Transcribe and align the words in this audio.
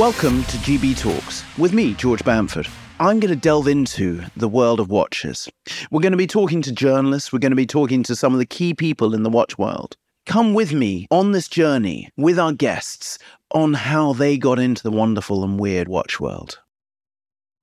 Welcome 0.00 0.44
to 0.44 0.56
GB 0.56 0.98
Talks 0.98 1.44
with 1.58 1.74
me, 1.74 1.92
George 1.92 2.24
Bamford. 2.24 2.66
I'm 3.00 3.20
going 3.20 3.34
to 3.34 3.36
delve 3.36 3.68
into 3.68 4.22
the 4.34 4.48
world 4.48 4.80
of 4.80 4.88
watches. 4.88 5.46
We're 5.90 6.00
going 6.00 6.12
to 6.12 6.16
be 6.16 6.26
talking 6.26 6.62
to 6.62 6.72
journalists, 6.72 7.34
we're 7.34 7.38
going 7.38 7.52
to 7.52 7.56
be 7.56 7.66
talking 7.66 8.02
to 8.04 8.16
some 8.16 8.32
of 8.32 8.38
the 8.38 8.46
key 8.46 8.72
people 8.72 9.14
in 9.14 9.24
the 9.24 9.28
watch 9.28 9.58
world. 9.58 9.98
Come 10.24 10.54
with 10.54 10.72
me 10.72 11.06
on 11.10 11.32
this 11.32 11.48
journey 11.48 12.08
with 12.16 12.38
our 12.38 12.54
guests 12.54 13.18
on 13.50 13.74
how 13.74 14.14
they 14.14 14.38
got 14.38 14.58
into 14.58 14.82
the 14.82 14.90
wonderful 14.90 15.44
and 15.44 15.60
weird 15.60 15.86
watch 15.86 16.18
world. 16.18 16.60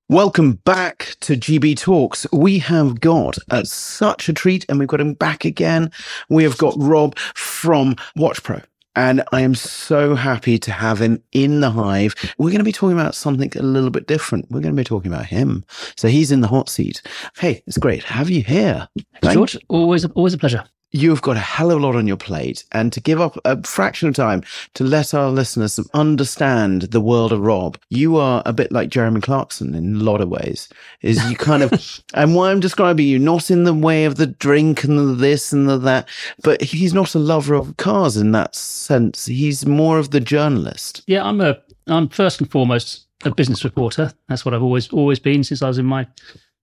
Welcome 0.08 0.60
back 0.64 1.16
to 1.22 1.34
GB 1.34 1.76
Talks. 1.76 2.24
We 2.32 2.60
have 2.60 3.00
got 3.00 3.36
uh, 3.50 3.64
such 3.64 4.28
a 4.28 4.32
treat 4.32 4.64
and 4.68 4.78
we've 4.78 4.86
got 4.86 5.00
him 5.00 5.14
back 5.14 5.44
again. 5.44 5.90
We 6.28 6.44
have 6.44 6.56
got 6.56 6.76
Rob 6.78 7.18
from 7.34 7.96
Watch 8.14 8.44
Pro. 8.44 8.60
And 8.98 9.22
I 9.30 9.42
am 9.42 9.54
so 9.54 10.16
happy 10.16 10.58
to 10.58 10.72
have 10.72 11.00
him 11.00 11.22
in 11.30 11.60
the 11.60 11.70
hive. 11.70 12.16
We're 12.36 12.50
going 12.50 12.58
to 12.58 12.64
be 12.64 12.72
talking 12.72 12.98
about 12.98 13.14
something 13.14 13.52
a 13.54 13.62
little 13.62 13.90
bit 13.90 14.08
different. 14.08 14.50
We're 14.50 14.58
going 14.58 14.74
to 14.74 14.80
be 14.80 14.82
talking 14.82 15.12
about 15.12 15.26
him. 15.26 15.64
So 15.96 16.08
he's 16.08 16.32
in 16.32 16.40
the 16.40 16.48
hot 16.48 16.68
seat. 16.68 17.00
Hey, 17.36 17.62
it's 17.68 17.78
great. 17.78 18.02
Have 18.02 18.28
you 18.28 18.42
here? 18.42 18.88
George, 19.22 19.56
always, 19.68 20.04
always 20.04 20.34
a 20.34 20.38
pleasure 20.38 20.64
you've 20.90 21.22
got 21.22 21.36
a 21.36 21.40
hell 21.40 21.70
of 21.70 21.78
a 21.78 21.86
lot 21.86 21.96
on 21.96 22.06
your 22.06 22.16
plate 22.16 22.64
and 22.72 22.92
to 22.92 23.00
give 23.00 23.20
up 23.20 23.38
a 23.44 23.62
fraction 23.62 24.08
of 24.08 24.14
time 24.14 24.42
to 24.74 24.84
let 24.84 25.14
our 25.14 25.30
listeners 25.30 25.78
understand 25.94 26.82
the 26.82 27.00
world 27.00 27.32
of 27.32 27.40
Rob, 27.40 27.78
you 27.90 28.16
are 28.16 28.42
a 28.46 28.52
bit 28.52 28.72
like 28.72 28.88
Jeremy 28.88 29.20
Clarkson 29.20 29.74
in 29.74 29.96
a 29.96 30.04
lot 30.04 30.20
of 30.20 30.28
ways. 30.28 30.68
Is 31.02 31.22
you 31.30 31.36
kind 31.36 31.62
of, 31.62 32.02
and 32.14 32.34
why 32.34 32.50
I'm 32.50 32.60
describing 32.60 33.06
you, 33.06 33.18
not 33.18 33.50
in 33.50 33.64
the 33.64 33.74
way 33.74 34.04
of 34.04 34.16
the 34.16 34.26
drink 34.26 34.84
and 34.84 34.98
the 34.98 35.14
this 35.14 35.52
and 35.52 35.68
the 35.68 35.78
that, 35.78 36.08
but 36.42 36.62
he's 36.62 36.94
not 36.94 37.14
a 37.14 37.18
lover 37.18 37.54
of 37.54 37.76
cars 37.76 38.16
in 38.16 38.32
that 38.32 38.54
sense. 38.54 39.26
He's 39.26 39.66
more 39.66 39.98
of 39.98 40.10
the 40.10 40.20
journalist. 40.20 41.02
Yeah, 41.06 41.24
I'm 41.24 41.40
a, 41.40 41.58
I'm 41.86 42.08
first 42.08 42.40
and 42.40 42.50
foremost 42.50 43.06
a 43.24 43.34
business 43.34 43.64
reporter. 43.64 44.12
That's 44.28 44.44
what 44.44 44.54
I've 44.54 44.62
always, 44.62 44.88
always 44.90 45.18
been 45.18 45.44
since 45.44 45.62
I 45.62 45.68
was 45.68 45.78
in 45.78 45.86
my 45.86 46.06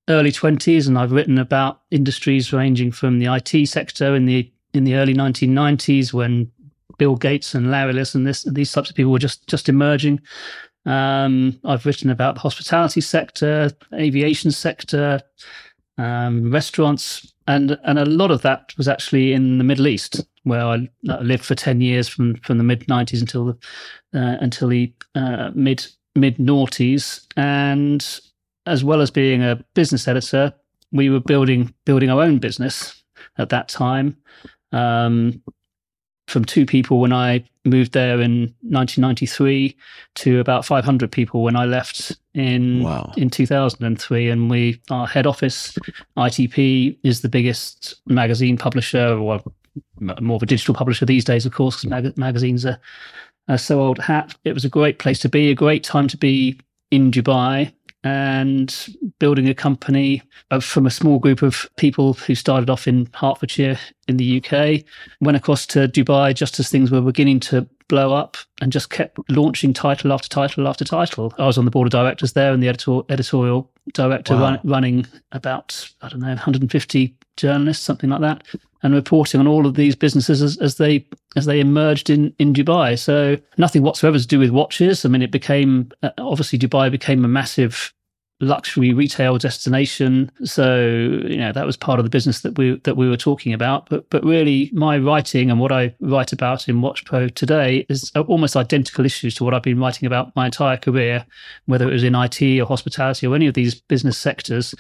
early 0.10 0.32
20s 0.32 0.88
and 0.88 0.98
I've 0.98 1.12
written 1.12 1.38
about 1.38 1.82
industries 1.92 2.54
ranging 2.54 2.92
from 2.92 3.20
the 3.20 3.34
IT 3.34 3.68
sector 3.68 4.16
in 4.16 4.26
the 4.26 4.52
in 4.74 4.84
the 4.84 4.96
early 4.96 5.14
1990s 5.14 6.14
when 6.14 6.52
Bill 6.98 7.16
Gates 7.16 7.56
and 7.56 7.72
Larry 7.72 7.92
Ellison 7.92 8.22
and 8.22 8.28
this 8.28 8.44
these 8.44 8.72
types 8.72 8.90
of 8.90 8.96
people 8.96 9.12
were 9.12 9.20
just 9.20 9.48
just 9.48 9.70
emerging. 9.70 10.22
Um, 10.86 11.60
I've 11.64 11.86
written 11.86 12.10
about 12.10 12.36
the 12.36 12.42
hospitality 12.42 13.02
sector, 13.02 13.72
aviation 13.94 14.52
sector, 14.52 15.20
um, 15.98 16.52
restaurants, 16.52 17.34
and 17.48 17.78
and 17.84 17.98
a 17.98 18.06
lot 18.06 18.32
of 18.32 18.42
that 18.44 18.74
was 18.78 18.88
actually 18.88 19.34
in 19.34 19.58
the 19.58 19.64
Middle 19.64 19.88
East, 19.88 20.24
where 20.44 20.66
I 20.66 20.90
lived 21.04 21.44
for 21.46 21.56
ten 21.56 21.82
years 21.82 22.08
from 22.08 22.36
from 22.38 22.58
the 22.58 22.64
mid 22.64 22.82
'90s 22.88 23.20
until 23.22 23.46
the 23.46 23.58
uh, 24.14 24.38
until 24.40 24.68
the 24.68 24.94
uh, 25.16 25.52
mid 25.56 25.88
mid 26.16 26.38
noughties, 26.38 27.26
and 27.36 28.20
as 28.66 28.84
well 28.84 29.02
as 29.02 29.12
being 29.12 29.44
a 29.44 29.64
business 29.74 30.08
editor, 30.08 30.54
we 30.92 31.10
were 31.10 31.20
building 31.20 31.74
building 31.86 32.10
our 32.10 32.22
own 32.22 32.40
business 32.40 33.04
at 33.38 33.50
that 33.50 33.68
time. 33.68 34.18
Um, 34.72 35.42
from 36.28 36.44
two 36.44 36.66
people 36.66 37.00
when 37.00 37.14
I 37.14 37.44
moved 37.66 37.94
there 37.94 38.20
in 38.20 38.54
1993 38.62 39.76
to 40.16 40.40
about 40.40 40.66
500 40.66 41.12
people 41.12 41.44
when 41.44 41.56
I 41.56 41.66
left 41.66 42.16
in 42.34 42.84
wow. 42.84 43.12
in 43.16 43.30
2003. 43.30 44.30
And 44.30 44.50
we 44.50 44.82
our 44.90 45.08
head 45.08 45.28
office, 45.28 45.78
ITP, 46.18 46.98
is 47.04 47.22
the 47.22 47.30
biggest 47.30 48.02
magazine 48.08 48.58
publisher, 48.58 49.18
or 49.18 49.42
more 50.00 50.36
of 50.36 50.44
a 50.44 50.48
digital 50.48 50.74
publisher 50.74 51.06
these 51.06 51.26
days, 51.26 51.46
of 51.46 51.54
course, 51.54 51.78
because 51.78 51.90
mag- 51.90 52.18
magazines 52.18 52.66
are, 52.66 52.80
are 53.48 53.58
so 53.58 53.82
old 53.82 54.00
hat. 54.00 54.36
It 54.44 54.54
was 54.54 54.66
a 54.66 54.70
great 54.70 55.00
place 55.00 55.20
to 55.20 55.30
be, 55.30 55.52
a 55.52 55.56
great 55.56 55.84
time 55.84 56.08
to 56.08 56.18
be 56.18 56.60
in 56.92 57.12
Dubai 57.12 57.72
and 58.06 58.96
building 59.18 59.50
a 59.50 59.54
company 59.56 60.22
from 60.62 60.86
a 60.86 60.92
small 60.92 61.18
group 61.18 61.42
of 61.42 61.68
people 61.76 62.14
who 62.14 62.36
started 62.36 62.70
off 62.70 62.88
in 62.88 63.10
Hertfordshire 63.16 63.80
in 64.08 64.18
the 64.18 64.38
UK, 64.38 64.86
went 65.22 65.36
across 65.36 65.66
to 65.68 65.88
Dubai 65.88 66.34
just 66.34 66.60
as 66.60 66.70
things 66.70 66.92
were 66.92 67.02
beginning 67.02 67.40
to 67.42 67.68
blow 67.88 68.14
up 68.14 68.38
and 68.62 68.72
just 68.72 68.92
kept 68.92 69.20
launching 69.30 69.74
title 69.74 70.14
after 70.14 70.30
title 70.30 70.68
after 70.68 70.86
title. 70.86 71.34
I 71.40 71.48
was 71.48 71.58
on 71.58 71.66
the 71.66 71.72
board 71.72 71.88
of 71.88 71.92
directors 71.92 72.34
there 72.34 72.54
and 72.54 72.62
the 72.62 72.68
editor, 72.68 73.02
editorial 73.10 73.72
director 73.94 74.36
wow. 74.36 74.42
run, 74.42 74.60
running 74.64 75.08
about, 75.32 75.90
I 76.04 76.10
don't 76.10 76.22
know, 76.22 76.28
150 76.28 77.16
journalists, 77.38 77.84
something 77.84 78.10
like 78.10 78.22
that, 78.22 78.44
and 78.84 78.94
reporting 78.94 79.40
on 79.40 79.48
all 79.48 79.66
of 79.66 79.76
these 79.76 79.96
businesses 79.96 80.42
as, 80.42 80.58
as 80.58 80.76
they 80.76 81.06
as 81.36 81.46
they 81.46 81.60
emerged 81.60 82.10
in, 82.10 82.34
in 82.40 82.54
Dubai. 82.54 82.98
So 82.98 83.38
nothing 83.58 83.82
whatsoever 83.82 84.20
to 84.20 84.28
do 84.28 84.40
with 84.40 84.52
watches. 84.52 85.06
I 85.06 85.10
mean, 85.10 85.22
it 85.22 85.32
became 85.32 85.92
uh, 86.04 86.12
obviously 86.18 86.60
Dubai 86.60 86.92
became 86.92 87.26
a 87.26 87.28
massive 87.28 87.94
luxury 88.42 88.94
retail 88.94 89.38
destination. 89.38 90.30
So 90.44 90.78
you 91.28 91.38
know 91.38 91.52
that 91.52 91.66
was 91.66 91.78
part 91.78 92.00
of 92.00 92.06
the 92.06 92.10
business 92.10 92.42
that 92.42 92.58
we 92.58 92.80
that 92.84 92.98
we 92.98 93.10
were 93.10 93.18
talking 93.18 93.54
about. 93.54 93.90
But 93.90 94.10
but 94.10 94.24
really, 94.24 94.70
my 94.74 94.98
writing 94.98 95.50
and 95.50 95.60
what 95.60 95.72
I 95.72 95.96
write 96.02 96.34
about 96.34 96.68
in 96.68 96.82
Watch 96.82 97.06
Pro 97.06 97.30
today 97.30 97.86
is 97.90 98.12
almost 98.16 98.56
identical 98.56 99.06
issues 99.06 99.36
to 99.36 99.44
what 99.44 99.54
I've 99.54 99.64
been 99.64 99.80
writing 99.80 100.06
about 100.06 100.36
my 100.36 100.46
entire 100.46 100.78
career, 100.78 101.26
whether 101.66 101.90
it 101.90 101.94
was 101.94 102.04
in 102.04 102.16
IT 102.16 102.42
or 102.60 102.66
hospitality 102.66 103.28
or 103.28 103.36
any 103.36 103.48
of 103.48 103.54
these 103.54 103.76
business 103.76 104.18
sectors 104.18 104.76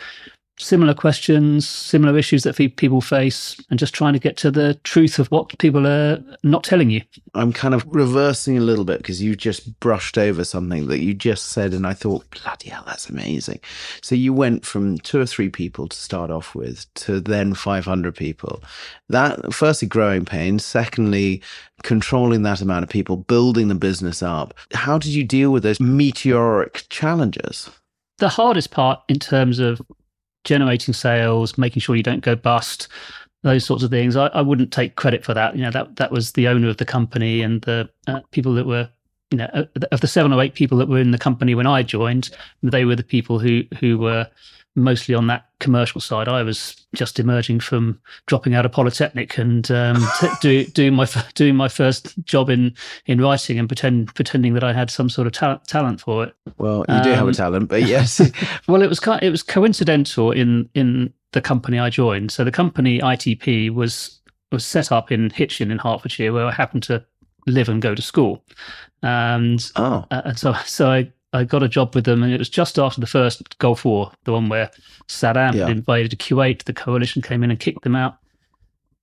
similar 0.58 0.94
questions, 0.94 1.68
similar 1.68 2.18
issues 2.18 2.44
that 2.44 2.56
people 2.56 3.02
face, 3.02 3.60
and 3.70 3.78
just 3.78 3.94
trying 3.94 4.14
to 4.14 4.20
get 4.20 4.38
to 4.38 4.52
the 4.52 4.76
truth 4.84 5.20
of 5.20 5.28
what 5.28 5.58
people 5.58 5.86
are 5.86 6.24
not 6.44 6.64
telling 6.64 6.90
you. 6.90 7.02
I'm 7.34 7.52
kind 7.52 7.74
of 7.74 7.86
reversing 7.88 8.58
a 8.58 8.62
little 8.62 8.86
bit 8.86 9.00
because 9.00 9.22
you 9.22 9.36
just 9.36 9.80
brushed 9.80 10.18
over 10.18 10.44
something 10.44 10.88
that 10.88 11.00
you 11.00 11.14
just 11.14 11.48
said, 11.48 11.74
and 11.74 11.86
I 11.86 11.94
thought, 11.94 12.30
bloody 12.30 12.70
hell, 12.70 12.84
that's 12.86 13.10
amazing. 13.10 13.60
So 14.02 14.16
you 14.16 14.34
went 14.34 14.66
from 14.66 14.98
two 15.00 15.20
or 15.20 15.26
three 15.26 15.50
people 15.50 15.88
to 15.88 15.98
start 15.98 16.32
off 16.32 16.56
with 16.56 16.92
to 16.96 17.20
then 17.20 17.54
500 17.54 18.16
people. 18.16 18.64
That, 19.10 19.54
firstly, 19.54 19.88
growing 19.88 20.26
pains. 20.26 20.66
Secondly, 20.66 21.42
controlling 21.84 22.44
that 22.44 22.62
amount 22.62 22.84
of 22.84 22.90
people, 22.90 23.18
building 23.18 23.68
the 23.68 23.76
business 23.76 24.24
up. 24.24 24.54
How 24.74 24.98
did 24.98 25.12
you 25.12 25.24
deal 25.24 25.52
with 25.52 25.64
those 25.64 25.80
meteoric 25.80 26.86
challenges? 26.90 27.70
The 28.18 28.30
hardest 28.30 28.72
part 28.72 29.02
in 29.10 29.20
terms 29.20 29.60
of 29.60 29.82
generating 30.45 30.94
sales, 30.94 31.57
making 31.57 31.81
sure 31.81 31.95
you 31.95 32.03
don't 32.03 32.23
go 32.23 32.35
bust, 32.35 32.88
those 33.44 33.66
sorts 33.66 33.83
of 33.83 33.91
things. 33.91 34.16
I, 34.16 34.28
I 34.28 34.41
wouldn't 34.41 34.72
take 34.72 34.95
credit 34.95 35.25
for 35.25 35.33
that. 35.33 35.56
You 35.56 35.63
know, 35.63 35.72
that 35.72 35.97
that 35.97 36.11
was 36.11 36.31
the 36.31 36.47
owner 36.47 36.69
of 36.69 36.78
the 36.78 36.85
company 36.85 37.41
and 37.41 37.61
the 37.61 37.89
uh, 38.07 38.22
people 38.31 38.53
that 38.56 38.66
were, 38.66 38.89
you 39.31 39.38
know, 39.38 39.67
of 39.91 40.01
the 40.01 40.07
seven 40.07 40.31
or 40.31 40.41
eight 40.41 40.53
people 40.53 40.78
that 40.78 40.88
were 40.88 41.00
in 41.00 41.11
the 41.11 41.17
company 41.17 41.53
when 41.53 41.67
I 41.67 41.83
joined, 41.83 42.29
they 42.63 42.85
were 42.85 42.95
the 42.95 43.03
people 43.03 43.39
who 43.39 43.63
who 43.79 43.97
were 43.97 44.28
mostly 44.75 45.16
on 45.16 45.28
that 45.28 45.46
commercial 45.59 46.02
side. 46.02 46.28
I 46.28 46.44
was 46.44 46.86
just 46.94 47.19
emerging 47.19 47.62
from 47.62 48.00
dropping 48.25 48.53
out 48.53 48.66
of 48.66 48.72
polytechnic 48.72 49.38
and 49.38 49.69
um, 49.72 50.06
t- 50.19 50.28
do, 50.41 50.66
doing 50.66 50.94
my 50.94 51.08
doing 51.34 51.56
my 51.56 51.68
first 51.68 52.22
job 52.24 52.50
in 52.50 52.74
in 53.06 53.22
writing 53.22 53.58
and 53.58 53.68
pretend 53.68 54.13
pretending 54.13 54.53
that 54.53 54.63
I 54.63 54.74
had 54.74 54.90
some 54.90 55.09
sort 55.09 55.28
of 55.28 55.34
ta- 55.34 55.62
talent 55.68 56.02
for 56.02 56.25
it. 56.25 56.36
Well, 56.58 56.86
you 56.88 56.96
um, 56.96 57.03
do 57.03 57.09
have 57.12 57.25
a 57.25 57.30
um, 57.30 57.34
talent, 57.34 57.69
but 57.69 57.84
yes. 57.88 58.19
well, 58.68 58.81
it 58.81 58.88
was 58.88 59.00
it 59.22 59.30
was 59.30 59.44
coincidental 59.44 60.31
in 60.31 60.69
in 60.74 61.13
the 61.31 61.42
company 61.42 61.80
I 61.80 61.90
joined. 61.90 62.31
So 62.31 62.44
the 62.44 62.52
company 62.52 63.00
ITP 63.00 63.74
was 63.74 64.19
was 64.52 64.66
set 64.66 64.92
up 64.92 65.12
in 65.12 65.30
Hitchin 65.30 65.72
in 65.72 65.80
Hertfordshire, 65.80 66.34
where 66.34 66.46
I 66.46 66.52
happened 66.52 66.84
to 66.84 67.03
live 67.47 67.69
and 67.69 67.81
go 67.81 67.96
to 67.96 68.02
school. 68.02 68.44
And 69.02 69.72
oh. 69.75 70.06
Uh, 70.12 70.22
and 70.25 70.40
so 70.40 70.53
so 70.66 70.90
I 70.90 71.12
I 71.35 71.44
got 71.44 71.63
a 71.63 71.68
job 71.68 71.94
with 71.94 72.06
them, 72.06 72.23
and 72.23 72.34
it 72.34 72.40
was 72.40 72.50
just 72.50 72.80
after 72.80 73.01
the 73.01 73.07
first 73.07 73.57
Gulf 73.60 73.83
War, 73.83 74.12
the 74.24 74.31
one 74.31 74.48
where 74.48 74.71
Saddam 75.07 75.54
yeah. 75.54 75.68
invaded 75.68 76.18
Kuwait. 76.19 76.63
The 76.63 76.74
coalition 76.74 77.21
came 77.21 77.44
in 77.44 77.51
and 77.51 77.60
kicked 77.60 77.83
them 77.83 77.95
out. 77.95 78.18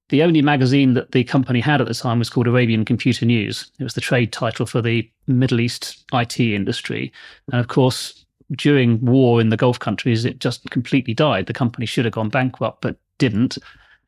The 0.08 0.22
only 0.22 0.42
magazine 0.42 0.94
that 0.94 1.12
the 1.12 1.24
company 1.24 1.60
had 1.60 1.80
at 1.80 1.86
the 1.86 1.94
time 1.94 2.18
was 2.18 2.30
called 2.30 2.46
Arabian 2.46 2.84
Computer 2.84 3.24
News. 3.24 3.70
It 3.78 3.84
was 3.84 3.94
the 3.94 4.00
trade 4.00 4.32
title 4.32 4.66
for 4.66 4.82
the 4.82 5.08
Middle 5.26 5.60
East 5.60 6.04
IT 6.12 6.40
industry. 6.40 7.12
And 7.50 7.60
of 7.60 7.68
course, 7.68 8.24
during 8.56 9.00
war 9.04 9.40
in 9.40 9.48
the 9.48 9.56
Gulf 9.56 9.78
countries, 9.78 10.24
it 10.24 10.38
just 10.38 10.68
completely 10.70 11.14
died. 11.14 11.46
The 11.46 11.54
company 11.54 11.86
should 11.86 12.04
have 12.04 12.14
gone 12.14 12.28
bankrupt, 12.28 12.80
but 12.82 12.96
didn't. 13.18 13.58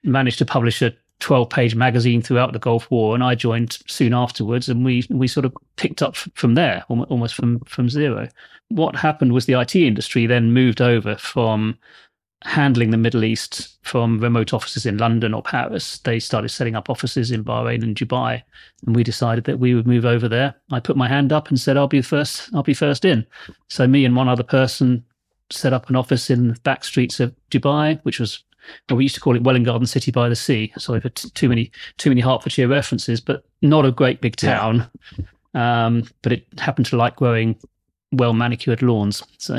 Managed 0.02 0.38
to 0.38 0.46
publish 0.46 0.82
a 0.82 0.92
12 1.20 1.48
page 1.48 1.74
magazine 1.74 2.20
throughout 2.20 2.52
the 2.52 2.58
Gulf 2.58 2.90
War, 2.90 3.14
and 3.14 3.24
I 3.24 3.34
joined 3.34 3.78
soon 3.86 4.12
afterwards, 4.12 4.68
and 4.68 4.84
we 4.84 5.04
we 5.10 5.28
sort 5.28 5.46
of 5.46 5.54
picked 5.76 6.02
up 6.02 6.16
from 6.16 6.54
there, 6.54 6.84
almost 6.88 7.34
from 7.34 7.60
from 7.60 7.88
zero. 7.88 8.28
What 8.68 8.96
happened 8.96 9.32
was 9.32 9.46
the 9.46 9.58
IT 9.58 9.76
industry 9.76 10.26
then 10.26 10.52
moved 10.52 10.80
over 10.80 11.16
from 11.16 11.78
handling 12.42 12.90
the 12.90 12.98
Middle 12.98 13.24
East 13.24 13.78
from 13.82 14.18
remote 14.18 14.52
offices 14.52 14.84
in 14.84 14.98
London 14.98 15.32
or 15.32 15.42
Paris. 15.42 15.98
They 16.00 16.18
started 16.18 16.50
setting 16.50 16.74
up 16.74 16.90
offices 16.90 17.30
in 17.30 17.42
Bahrain 17.42 17.82
and 17.82 17.96
Dubai, 17.96 18.42
and 18.86 18.94
we 18.94 19.02
decided 19.02 19.44
that 19.44 19.58
we 19.58 19.74
would 19.74 19.86
move 19.86 20.04
over 20.04 20.28
there. 20.28 20.54
I 20.70 20.80
put 20.80 20.96
my 20.96 21.08
hand 21.08 21.32
up 21.32 21.48
and 21.48 21.58
said, 21.58 21.76
"I'll 21.76 21.88
be 21.88 22.02
first. 22.02 22.50
I'll 22.52 22.62
be 22.62 22.74
first 22.74 23.04
in." 23.04 23.24
So 23.68 23.86
me 23.86 24.04
and 24.04 24.14
one 24.14 24.28
other 24.28 24.42
person 24.42 25.04
set 25.50 25.72
up 25.72 25.88
an 25.88 25.96
office 25.96 26.30
in 26.30 26.48
the 26.48 26.60
back 26.64 26.84
streets 26.84 27.20
of 27.20 27.34
Dubai, 27.50 28.00
which 28.02 28.20
was 28.20 28.44
well, 28.88 28.96
we 28.96 29.04
used 29.04 29.14
to 29.14 29.20
call 29.20 29.36
it 29.36 29.42
Welwyn 29.42 29.64
Garden 29.64 29.86
City 29.86 30.10
by 30.10 30.28
the 30.28 30.36
Sea. 30.36 30.72
Sorry 30.78 31.00
for 31.00 31.10
t- 31.10 31.30
too 31.30 31.48
many 31.48 31.70
too 31.98 32.10
many 32.10 32.20
Hertfordshire 32.20 32.68
references, 32.68 33.20
but 33.20 33.44
not 33.62 33.84
a 33.84 33.92
great 33.92 34.20
big 34.20 34.36
town. 34.36 34.88
Yeah. 35.54 35.86
Um, 35.86 36.04
but 36.22 36.32
it 36.32 36.46
happened 36.58 36.86
to 36.86 36.96
like 36.96 37.16
growing 37.16 37.56
well 38.16 38.32
manicured 38.32 38.82
lawns. 38.82 39.22
So, 39.38 39.58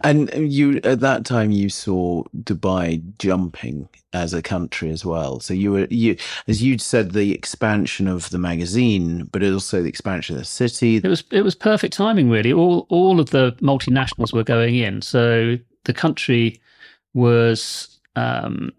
and 0.00 0.30
you 0.34 0.80
at 0.84 1.00
that 1.00 1.24
time 1.24 1.50
you 1.50 1.68
saw 1.68 2.24
Dubai 2.42 3.02
jumping 3.18 3.88
as 4.12 4.32
a 4.34 4.42
country 4.42 4.90
as 4.90 5.04
well. 5.04 5.40
So 5.40 5.54
you 5.54 5.72
were 5.72 5.86
you 5.90 6.16
as 6.48 6.62
you'd 6.62 6.80
said 6.80 7.12
the 7.12 7.32
expansion 7.32 8.08
of 8.08 8.30
the 8.30 8.38
magazine, 8.38 9.28
but 9.32 9.42
also 9.42 9.82
the 9.82 9.88
expansion 9.88 10.36
of 10.36 10.42
the 10.42 10.46
city. 10.46 10.96
It 10.96 11.06
was 11.06 11.24
it 11.30 11.42
was 11.42 11.54
perfect 11.54 11.94
timing 11.94 12.30
really. 12.30 12.52
All 12.52 12.86
all 12.88 13.20
of 13.20 13.30
the 13.30 13.52
multinationals 13.60 14.32
were 14.32 14.44
going 14.44 14.76
in, 14.76 15.02
so 15.02 15.56
the 15.84 15.94
country 15.94 16.60
was. 17.14 17.92
Um, 18.16 18.72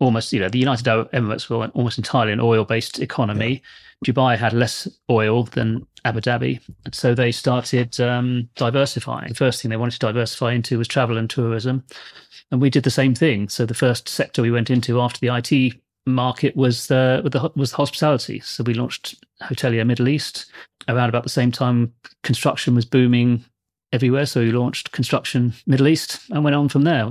almost, 0.00 0.32
you 0.32 0.40
know, 0.40 0.48
the 0.48 0.58
United 0.58 0.86
Arab 0.86 1.10
Emirates 1.12 1.48
were 1.48 1.66
almost 1.68 1.98
entirely 1.98 2.32
an 2.32 2.40
oil 2.40 2.64
based 2.64 3.00
economy. 3.00 3.62
Yeah. 4.04 4.12
Dubai 4.12 4.36
had 4.36 4.52
less 4.52 4.86
oil 5.10 5.44
than 5.44 5.86
Abu 6.04 6.20
Dhabi. 6.20 6.60
And 6.84 6.94
so 6.94 7.14
they 7.14 7.32
started 7.32 7.98
um, 8.00 8.48
diversifying. 8.56 9.28
The 9.28 9.34
first 9.34 9.62
thing 9.62 9.70
they 9.70 9.76
wanted 9.76 9.98
to 10.00 10.06
diversify 10.06 10.52
into 10.52 10.78
was 10.78 10.88
travel 10.88 11.16
and 11.16 11.30
tourism. 11.30 11.84
And 12.50 12.60
we 12.60 12.70
did 12.70 12.84
the 12.84 12.90
same 12.90 13.14
thing. 13.14 13.48
So 13.48 13.64
the 13.64 13.74
first 13.74 14.08
sector 14.08 14.42
we 14.42 14.50
went 14.50 14.70
into 14.70 15.00
after 15.00 15.18
the 15.20 15.34
IT 15.34 15.74
market 16.06 16.54
was 16.54 16.90
uh, 16.90 17.22
the 17.24 17.50
was 17.56 17.70
the 17.70 17.76
hospitality. 17.76 18.40
So 18.40 18.62
we 18.62 18.74
launched 18.74 19.24
Hotelier 19.42 19.86
Middle 19.86 20.08
East 20.08 20.46
around 20.88 21.08
about 21.08 21.22
the 21.22 21.30
same 21.30 21.50
time. 21.50 21.92
Construction 22.22 22.74
was 22.74 22.84
booming 22.84 23.44
everywhere. 23.94 24.26
So 24.26 24.40
we 24.40 24.50
launched 24.50 24.90
Construction 24.90 25.54
Middle 25.66 25.86
East 25.86 26.20
and 26.30 26.42
went 26.42 26.56
on 26.56 26.68
from 26.68 26.82
there. 26.82 27.10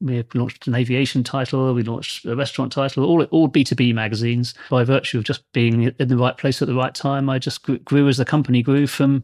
We 0.00 0.24
launched 0.34 0.66
an 0.66 0.74
aviation 0.74 1.22
title, 1.22 1.72
we 1.72 1.84
launched 1.84 2.26
a 2.26 2.34
restaurant 2.34 2.72
title, 2.72 3.04
all 3.04 3.22
all 3.24 3.46
B 3.46 3.62
two 3.64 3.76
B 3.76 3.92
magazines. 3.92 4.52
By 4.68 4.84
virtue 4.84 5.18
of 5.18 5.24
just 5.24 5.50
being 5.52 5.94
in 5.98 6.08
the 6.08 6.16
right 6.16 6.36
place 6.36 6.60
at 6.60 6.68
the 6.68 6.74
right 6.74 6.94
time, 6.94 7.30
I 7.30 7.38
just 7.38 7.62
grew, 7.62 8.08
as 8.08 8.16
the 8.16 8.24
company 8.24 8.62
grew 8.62 8.86
from 8.86 9.22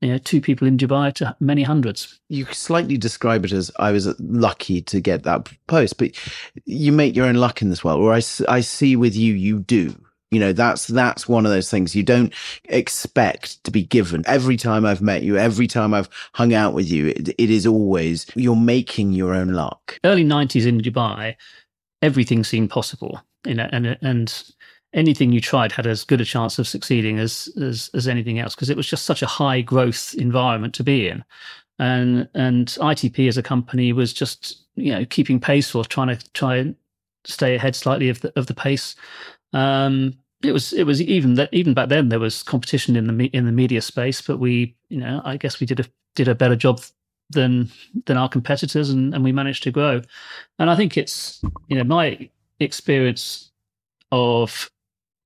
you 0.00 0.08
know 0.08 0.18
two 0.18 0.40
people 0.40 0.66
in 0.66 0.78
Dubai 0.78 1.12
to 1.14 1.36
many 1.40 1.62
hundreds. 1.62 2.18
You 2.28 2.46
slightly 2.46 2.96
describe 2.96 3.44
it 3.44 3.52
as 3.52 3.70
I 3.78 3.92
was 3.92 4.18
lucky 4.18 4.80
to 4.82 5.00
get 5.00 5.24
that 5.24 5.48
post, 5.66 5.98
but 5.98 6.12
you 6.64 6.90
make 6.90 7.14
your 7.14 7.26
own 7.26 7.36
luck 7.36 7.60
in 7.60 7.68
this 7.68 7.84
world. 7.84 8.00
Or 8.00 8.14
I 8.14 8.22
I 8.48 8.60
see 8.60 8.96
with 8.96 9.14
you, 9.14 9.34
you 9.34 9.58
do 9.58 9.94
you 10.30 10.38
know, 10.38 10.52
that's 10.52 10.86
that's 10.86 11.28
one 11.28 11.44
of 11.44 11.52
those 11.52 11.70
things 11.70 11.96
you 11.96 12.02
don't 12.02 12.32
expect 12.66 13.62
to 13.64 13.70
be 13.70 13.82
given. 13.82 14.22
Every 14.26 14.56
time 14.56 14.86
I've 14.86 15.02
met 15.02 15.22
you, 15.22 15.36
every 15.36 15.66
time 15.66 15.92
I've 15.92 16.08
hung 16.34 16.54
out 16.54 16.72
with 16.72 16.90
you, 16.90 17.08
it, 17.08 17.30
it 17.30 17.50
is 17.50 17.66
always 17.66 18.26
you're 18.36 18.54
making 18.54 19.12
your 19.12 19.34
own 19.34 19.52
luck. 19.52 19.98
Early 20.04 20.24
'90s 20.24 20.66
in 20.66 20.80
Dubai, 20.80 21.34
everything 22.00 22.44
seemed 22.44 22.70
possible, 22.70 23.20
you 23.44 23.54
know, 23.54 23.68
and 23.72 23.98
and 24.02 24.42
anything 24.92 25.32
you 25.32 25.40
tried 25.40 25.72
had 25.72 25.86
as 25.86 26.04
good 26.04 26.20
a 26.20 26.24
chance 26.24 26.58
of 26.58 26.68
succeeding 26.68 27.18
as 27.18 27.48
as, 27.60 27.90
as 27.94 28.06
anything 28.08 28.38
else 28.38 28.54
because 28.54 28.70
it 28.70 28.76
was 28.76 28.88
just 28.88 29.04
such 29.04 29.22
a 29.22 29.26
high 29.26 29.60
growth 29.60 30.14
environment 30.14 30.74
to 30.74 30.84
be 30.84 31.08
in, 31.08 31.24
and 31.80 32.28
and 32.34 32.68
ITP 32.80 33.26
as 33.26 33.36
a 33.36 33.42
company 33.42 33.92
was 33.92 34.12
just 34.12 34.64
you 34.76 34.92
know 34.92 35.04
keeping 35.06 35.40
pace 35.40 35.74
or 35.74 35.84
trying 35.84 36.16
to 36.16 36.32
try 36.34 36.56
and 36.56 36.76
stay 37.24 37.56
ahead 37.56 37.74
slightly 37.74 38.08
of 38.08 38.20
the 38.20 38.32
of 38.38 38.46
the 38.46 38.54
pace. 38.54 38.94
Um, 39.52 40.14
it 40.42 40.52
was 40.52 40.72
it 40.72 40.84
was 40.84 41.02
even 41.02 41.34
that 41.34 41.52
even 41.52 41.74
back 41.74 41.88
then 41.88 42.08
there 42.08 42.20
was 42.20 42.42
competition 42.42 42.96
in 42.96 43.06
the 43.06 43.26
in 43.26 43.46
the 43.46 43.52
media 43.52 43.82
space, 43.82 44.22
but 44.22 44.38
we 44.38 44.74
you 44.88 44.98
know 44.98 45.20
I 45.24 45.36
guess 45.36 45.60
we 45.60 45.66
did 45.66 45.80
a 45.80 45.84
did 46.14 46.28
a 46.28 46.34
better 46.34 46.56
job 46.56 46.80
than 47.30 47.70
than 48.06 48.16
our 48.16 48.28
competitors, 48.28 48.90
and, 48.90 49.14
and 49.14 49.22
we 49.22 49.32
managed 49.32 49.62
to 49.64 49.70
grow. 49.70 50.00
And 50.58 50.70
I 50.70 50.76
think 50.76 50.96
it's 50.96 51.42
you 51.68 51.76
know 51.76 51.84
my 51.84 52.30
experience 52.58 53.50
of 54.12 54.70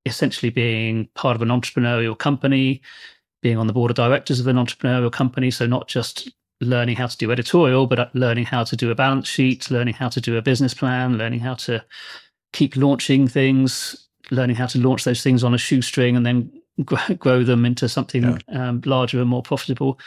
essentially 0.06 0.50
being 0.50 1.08
part 1.14 1.36
of 1.36 1.42
an 1.42 1.48
entrepreneurial 1.48 2.18
company, 2.18 2.82
being 3.42 3.56
on 3.56 3.66
the 3.66 3.72
board 3.72 3.90
of 3.90 3.96
directors 3.96 4.40
of 4.40 4.46
an 4.46 4.56
entrepreneurial 4.56 5.12
company. 5.12 5.50
So 5.50 5.66
not 5.66 5.88
just 5.88 6.30
learning 6.60 6.96
how 6.96 7.06
to 7.06 7.16
do 7.16 7.30
editorial, 7.30 7.86
but 7.86 8.14
learning 8.14 8.44
how 8.46 8.64
to 8.64 8.76
do 8.76 8.90
a 8.90 8.94
balance 8.94 9.28
sheet, 9.28 9.70
learning 9.70 9.94
how 9.94 10.08
to 10.08 10.20
do 10.20 10.36
a 10.36 10.42
business 10.42 10.74
plan, 10.74 11.18
learning 11.18 11.40
how 11.40 11.54
to 11.54 11.84
keep 12.52 12.76
launching 12.76 13.26
things, 13.26 14.08
learning 14.30 14.56
how 14.56 14.66
to 14.66 14.78
launch 14.78 15.04
those 15.04 15.22
things 15.22 15.44
on 15.44 15.54
a 15.54 15.58
shoestring 15.58 16.16
and 16.16 16.24
then 16.24 16.50
grow 17.18 17.44
them 17.44 17.64
into 17.64 17.88
something 17.88 18.22
yeah. 18.22 18.68
um, 18.68 18.82
larger 18.84 19.20
and 19.20 19.28
more 19.28 19.42
profitable. 19.42 19.98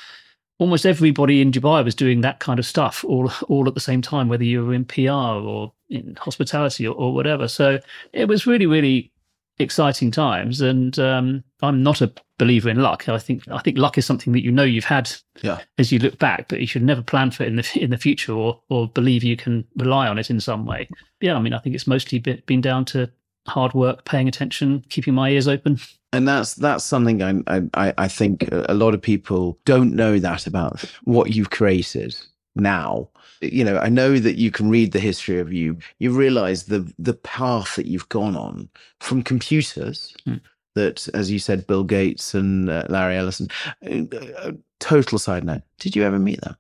Almost 0.59 0.85
everybody 0.85 1.41
in 1.41 1.51
Dubai 1.51 1.83
was 1.83 1.93
doing 1.93 2.21
that 2.21 2.39
kind 2.39 2.59
of 2.59 2.65
stuff 2.65 3.05
all 3.05 3.31
all 3.47 3.67
at 3.67 3.73
the 3.73 3.79
same 3.79 4.01
time, 4.01 4.27
whether 4.27 4.43
you 4.43 4.65
were 4.65 4.73
in 4.73 4.85
PR 4.85 5.11
or 5.11 5.73
in 5.89 6.15
hospitality 6.19 6.87
or, 6.87 6.95
or 6.95 7.13
whatever. 7.13 7.47
So 7.47 7.79
it 8.13 8.27
was 8.27 8.47
really, 8.47 8.65
really 8.65 9.11
exciting 9.59 10.11
times. 10.11 10.61
And 10.61 10.97
um, 10.99 11.43
I'm 11.61 11.83
not 11.83 12.01
a 12.01 12.11
believer 12.37 12.69
in 12.69 12.81
luck. 12.81 13.09
I 13.09 13.17
think 13.17 13.47
I 13.49 13.59
think 13.59 13.77
luck 13.77 13.97
is 13.97 14.05
something 14.05 14.33
that 14.33 14.43
you 14.43 14.51
know 14.51 14.63
you've 14.63 14.83
had 14.83 15.11
yeah. 15.41 15.59
as 15.77 15.91
you 15.91 15.99
look 15.99 16.17
back, 16.19 16.47
but 16.47 16.59
you 16.59 16.67
should 16.67 16.83
never 16.83 17.01
plan 17.01 17.31
for 17.31 17.43
it 17.43 17.49
in 17.49 17.55
the 17.57 17.71
in 17.79 17.89
the 17.89 17.97
future 17.97 18.33
or 18.33 18.59
or 18.69 18.87
believe 18.87 19.23
you 19.23 19.37
can 19.37 19.65
rely 19.77 20.07
on 20.07 20.17
it 20.17 20.29
in 20.29 20.39
some 20.39 20.65
way. 20.65 20.89
Yeah, 21.21 21.35
I 21.35 21.39
mean, 21.39 21.53
I 21.53 21.59
think 21.59 21.75
it's 21.75 21.87
mostly 21.87 22.19
been 22.19 22.61
down 22.61 22.85
to 22.85 23.11
hard 23.47 23.73
work, 23.73 24.05
paying 24.05 24.27
attention, 24.27 24.83
keeping 24.89 25.13
my 25.13 25.29
ears 25.29 25.47
open. 25.47 25.79
And 26.13 26.27
that's 26.27 26.55
that's 26.55 26.83
something 26.83 27.21
I 27.21 27.69
I, 27.73 27.93
I 27.97 28.07
think 28.07 28.47
a 28.51 28.73
lot 28.73 28.93
of 28.93 29.01
people 29.01 29.59
don't 29.65 29.93
know 29.93 30.19
that 30.19 30.47
about 30.47 30.83
what 31.03 31.31
you've 31.35 31.49
created 31.49 32.15
now. 32.55 33.09
You 33.41 33.63
know, 33.63 33.77
I 33.77 33.89
know 33.89 34.17
that 34.17 34.37
you 34.37 34.49
can 34.49 34.69
read 34.69 34.93
the 34.93 34.99
history 34.99 35.39
of 35.39 35.51
you. 35.51 35.77
You 35.99 36.11
realize 36.11 36.63
the 36.63 36.91
the 36.97 37.13
path 37.13 37.75
that 37.75 37.87
you've 37.87 38.09
gone 38.09 38.35
on 38.35 38.69
from 38.99 39.23
computers. 39.23 40.15
Mm. 40.25 40.41
That, 40.75 41.07
as 41.15 41.31
you 41.31 41.39
said, 41.39 41.65
Bill 41.65 41.83
Gates 41.83 42.35
and 42.35 42.69
uh, 42.69 42.83
Larry 42.87 43.17
Ellison. 43.17 43.47
Uh, 43.83 44.15
uh, 44.37 44.51
total 44.79 45.17
side 45.17 45.43
note: 45.43 45.63
Did 45.79 45.95
you 45.95 46.03
ever 46.03 46.19
meet 46.19 46.39
them? 46.41 46.55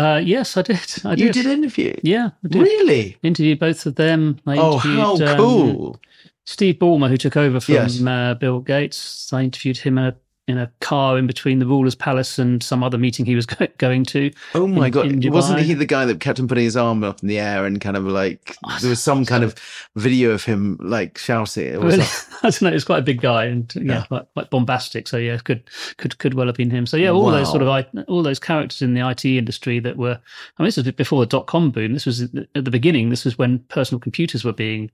Uh, 0.00 0.16
yes, 0.16 0.56
I 0.56 0.62
did. 0.62 0.80
I 1.04 1.14
did. 1.14 1.18
You 1.36 1.42
did 1.42 1.46
interview? 1.46 1.94
Yeah, 2.02 2.30
I 2.42 2.48
did. 2.48 2.62
Really? 2.62 3.18
Interviewed 3.22 3.58
both 3.58 3.84
of 3.84 3.96
them. 3.96 4.40
I 4.46 4.56
oh, 4.56 4.78
how 4.78 5.12
um, 5.14 5.36
cool! 5.36 5.86
Um, 5.88 6.00
Steve 6.46 6.76
Ballmer, 6.76 7.08
who 7.08 7.18
took 7.18 7.36
over 7.36 7.60
from 7.60 7.74
yes. 7.74 8.02
uh, 8.02 8.34
Bill 8.34 8.60
Gates, 8.60 9.30
I 9.30 9.42
interviewed 9.42 9.76
him 9.76 9.98
a 9.98 10.14
in 10.48 10.58
a 10.58 10.70
car 10.80 11.16
in 11.16 11.26
between 11.26 11.60
the 11.60 11.66
ruler's 11.66 11.94
palace 11.94 12.38
and 12.38 12.62
some 12.62 12.82
other 12.82 12.98
meeting 12.98 13.24
he 13.24 13.34
was 13.34 13.46
going 13.78 14.04
to. 14.04 14.32
Oh 14.54 14.66
my 14.66 14.86
in, 14.86 14.92
god! 14.92 15.06
In 15.06 15.32
Wasn't 15.32 15.60
he 15.60 15.74
the 15.74 15.86
guy 15.86 16.04
that 16.04 16.20
kept 16.20 16.40
on 16.40 16.48
putting 16.48 16.64
his 16.64 16.76
arm 16.76 17.04
up 17.04 17.22
in 17.22 17.28
the 17.28 17.38
air 17.38 17.64
and 17.64 17.80
kind 17.80 17.96
of 17.96 18.04
like 18.04 18.56
there 18.80 18.90
was 18.90 19.02
some 19.02 19.24
kind 19.24 19.44
of 19.44 19.54
video 19.96 20.30
of 20.30 20.44
him 20.44 20.76
like 20.80 21.18
shouting? 21.18 21.80
Really? 21.80 22.04
I 22.42 22.50
don't 22.50 22.62
know. 22.62 22.72
He's 22.72 22.84
quite 22.84 22.98
a 22.98 23.02
big 23.02 23.20
guy 23.20 23.44
and 23.44 23.72
yeah, 23.76 23.82
yeah. 23.82 24.04
Quite, 24.06 24.26
quite, 24.34 24.50
bombastic. 24.50 25.08
So 25.08 25.16
yeah, 25.16 25.38
could 25.38 25.68
could 25.98 26.18
could 26.18 26.34
well 26.34 26.46
have 26.46 26.56
been 26.56 26.70
him. 26.70 26.86
So 26.86 26.96
yeah, 26.96 27.10
all 27.10 27.26
wow. 27.26 27.32
those 27.32 27.50
sort 27.50 27.62
of 27.62 27.86
all 28.08 28.22
those 28.22 28.40
characters 28.40 28.82
in 28.82 28.94
the 28.94 29.08
IT 29.08 29.24
industry 29.24 29.78
that 29.80 29.96
were. 29.96 30.18
I 30.58 30.62
mean, 30.62 30.66
this 30.66 30.76
was 30.76 30.90
before 30.92 31.20
the 31.20 31.26
dot 31.26 31.46
com 31.46 31.70
boom. 31.70 31.92
This 31.92 32.06
was 32.06 32.22
at 32.22 32.64
the 32.64 32.70
beginning. 32.70 33.10
This 33.10 33.24
was 33.24 33.38
when 33.38 33.60
personal 33.68 34.00
computers 34.00 34.44
were 34.44 34.52
being 34.52 34.90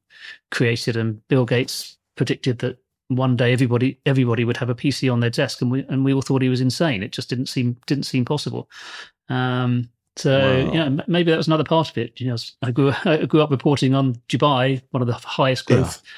created, 0.51 0.97
and 0.97 1.27
Bill 1.29 1.45
Gates 1.45 1.97
predicted 2.17 2.59
that 2.61 2.79
one 3.09 3.37
day 3.37 3.53
everybody 3.53 3.99
everybody 4.07 4.45
would 4.45 4.57
have 4.57 4.71
a 4.71 4.75
PC 4.75 5.13
on 5.13 5.21
their 5.21 5.31
desk, 5.31 5.61
and 5.63 5.71
we 5.71 5.85
and 5.89 6.05
we 6.05 6.13
all 6.13 6.23
thought 6.23 6.43
he 6.43 6.49
was 6.49 6.61
insane. 6.61 7.03
It 7.03 7.13
just 7.13 7.29
didn't 7.29 7.47
seem 7.47 7.77
didn't 7.87 8.05
seem 8.05 8.25
possible. 8.25 8.69
Um, 9.29 9.89
so 10.17 10.65
wow. 10.65 10.73
yeah, 10.73 10.89
maybe 11.07 11.31
that 11.31 11.37
was 11.37 11.47
another 11.47 11.65
part 11.65 11.91
of 11.91 11.99
it. 11.99 12.21
You 12.21 12.29
know, 12.29 12.37
I 12.63 12.71
grew 12.71 12.93
I 13.05 13.25
grew 13.27 13.43
up 13.43 13.51
reporting 13.51 13.95
on 13.95 14.15
Dubai, 14.29 14.83
one 14.91 15.03
of 15.03 15.09
the 15.09 15.15
highest 15.15 15.67
growth 15.67 16.03
yeah. 16.03 16.11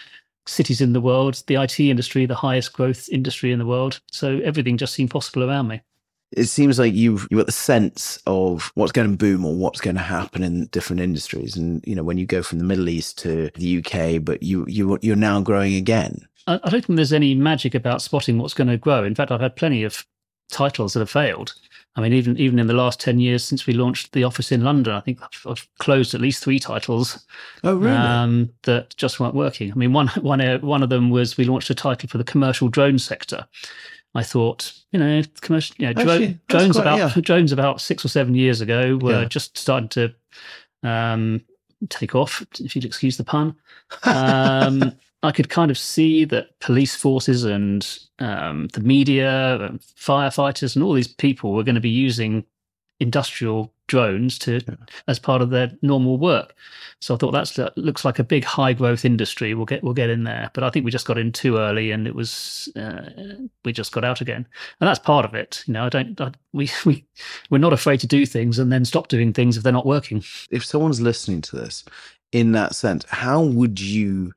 cities 0.46 0.80
in 0.80 0.92
the 0.92 1.00
world, 1.00 1.42
the 1.46 1.56
IT 1.56 1.78
industry, 1.80 2.26
the 2.26 2.34
highest 2.34 2.72
growth 2.72 3.08
industry 3.08 3.52
in 3.52 3.58
the 3.58 3.66
world. 3.66 4.00
So 4.10 4.38
everything 4.44 4.76
just 4.76 4.94
seemed 4.94 5.10
possible 5.10 5.48
around 5.48 5.68
me. 5.68 5.82
It 6.30 6.44
seems 6.44 6.78
like 6.78 6.92
you've 6.92 7.26
you 7.30 7.38
got 7.38 7.46
the 7.46 7.52
sense 7.52 8.22
of 8.26 8.70
what's 8.74 8.92
going 8.92 9.10
to 9.10 9.16
boom 9.16 9.44
or 9.44 9.54
what's 9.54 9.80
going 9.80 9.96
to 9.96 10.02
happen 10.02 10.42
in 10.42 10.66
different 10.66 11.00
industries. 11.00 11.56
And 11.56 11.82
you 11.86 11.94
know, 11.94 12.04
when 12.04 12.18
you 12.18 12.26
go 12.26 12.42
from 12.42 12.58
the 12.58 12.64
Middle 12.64 12.88
East 12.88 13.18
to 13.20 13.50
the 13.54 13.78
UK, 13.78 14.22
but 14.22 14.42
you 14.42 14.66
you 14.68 14.98
you're 15.00 15.16
now 15.16 15.40
growing 15.40 15.74
again. 15.74 16.28
I, 16.48 16.54
I 16.64 16.70
don't 16.70 16.84
think 16.84 16.96
there's 16.96 17.12
any 17.12 17.34
magic 17.34 17.74
about 17.74 18.02
spotting 18.02 18.38
what's 18.38 18.54
going 18.54 18.68
to 18.68 18.76
grow. 18.76 19.04
In 19.04 19.14
fact, 19.14 19.30
I've 19.30 19.40
had 19.40 19.54
plenty 19.54 19.84
of 19.84 20.04
titles 20.50 20.94
that 20.94 21.00
have 21.00 21.10
failed. 21.10 21.54
I 21.94 22.00
mean, 22.00 22.12
even 22.12 22.36
even 22.38 22.58
in 22.58 22.68
the 22.68 22.74
last 22.74 23.00
ten 23.00 23.18
years 23.18 23.44
since 23.44 23.66
we 23.66 23.74
launched 23.74 24.12
the 24.12 24.24
office 24.24 24.52
in 24.52 24.62
London, 24.62 24.94
I 24.94 25.00
think 25.00 25.20
I've, 25.20 25.46
I've 25.46 25.68
closed 25.78 26.14
at 26.14 26.20
least 26.20 26.42
three 26.42 26.58
titles. 26.58 27.26
Oh, 27.64 27.74
really? 27.76 27.96
Um, 27.96 28.50
that 28.62 28.96
just 28.96 29.18
weren't 29.18 29.34
working. 29.34 29.72
I 29.72 29.74
mean, 29.74 29.92
one 29.92 30.08
one 30.20 30.40
uh, 30.40 30.58
one 30.58 30.82
of 30.82 30.90
them 30.90 31.10
was 31.10 31.36
we 31.36 31.44
launched 31.44 31.70
a 31.70 31.74
title 31.74 32.08
for 32.08 32.18
the 32.18 32.24
commercial 32.24 32.68
drone 32.68 32.98
sector. 32.98 33.46
I 34.14 34.22
thought, 34.22 34.72
you 34.90 34.98
know, 34.98 35.22
commercial, 35.40 35.76
you 35.78 35.86
know, 35.86 36.00
Actually, 36.00 36.38
drones 36.48 36.76
quite, 36.76 36.82
about 36.82 36.98
yeah. 36.98 37.20
drones 37.20 37.52
about 37.52 37.80
six 37.80 38.04
or 38.04 38.08
seven 38.08 38.34
years 38.34 38.60
ago 38.60 38.96
were 38.96 39.22
yeah. 39.22 39.28
just 39.28 39.58
starting 39.58 39.88
to 39.90 40.14
um, 40.82 41.42
take 41.88 42.14
off, 42.14 42.44
if 42.58 42.74
you'd 42.74 42.84
excuse 42.84 43.16
the 43.16 43.24
pun. 43.24 43.56
Um, 44.04 44.92
I 45.22 45.32
could 45.32 45.48
kind 45.48 45.70
of 45.70 45.78
see 45.78 46.24
that 46.26 46.58
police 46.60 46.94
forces 46.94 47.44
and 47.44 47.86
um, 48.20 48.68
the 48.68 48.80
media 48.80 49.56
and 49.60 49.80
firefighters 49.80 50.76
and 50.76 50.84
all 50.84 50.92
these 50.92 51.08
people 51.08 51.52
were 51.52 51.64
going 51.64 51.74
to 51.74 51.80
be 51.80 51.88
using 51.90 52.44
industrial 53.00 53.72
drones 53.86 54.38
to 54.38 54.60
Yeah. 54.68 54.74
as 55.06 55.18
part 55.18 55.40
of 55.40 55.50
their 55.50 55.72
normal 55.82 56.18
work. 56.18 56.54
So 57.00 57.14
I 57.14 57.16
thought 57.18 57.30
that's 57.30 57.54
that 57.54 57.76
looks 57.78 58.04
like 58.04 58.18
a 58.18 58.24
big 58.24 58.44
high 58.44 58.72
growth 58.72 59.04
industry. 59.04 59.54
We'll 59.54 59.66
get 59.66 59.82
we'll 59.82 59.94
get 59.94 60.10
in 60.10 60.24
there, 60.24 60.50
but 60.52 60.64
I 60.64 60.70
think 60.70 60.84
we 60.84 60.90
just 60.90 61.06
got 61.06 61.16
in 61.16 61.32
too 61.32 61.56
early, 61.58 61.90
and 61.92 62.06
it 62.06 62.14
was 62.14 62.68
uh, 62.76 63.08
we 63.64 63.72
just 63.72 63.92
got 63.92 64.04
out 64.04 64.20
again, 64.20 64.46
and 64.80 64.88
that's 64.88 64.98
part 64.98 65.24
of 65.24 65.34
it. 65.34 65.62
You 65.66 65.74
know, 65.74 65.86
I 65.86 65.88
don't 65.88 66.20
I, 66.20 66.32
we 66.52 66.70
we 66.84 67.04
we're 67.50 67.58
not 67.58 67.72
afraid 67.72 68.00
to 68.00 68.06
do 68.06 68.26
things 68.26 68.58
and 68.58 68.70
then 68.72 68.84
stop 68.84 69.08
doing 69.08 69.32
things 69.32 69.56
if 69.56 69.62
they're 69.62 69.72
not 69.72 69.86
working. 69.86 70.22
If 70.50 70.64
someone's 70.64 71.00
listening 71.00 71.40
to 71.42 71.56
this 71.56 71.84
in 72.32 72.52
that 72.52 72.74
sense, 72.74 73.04
how 73.08 73.42
would 73.42 73.80
you 73.80 74.32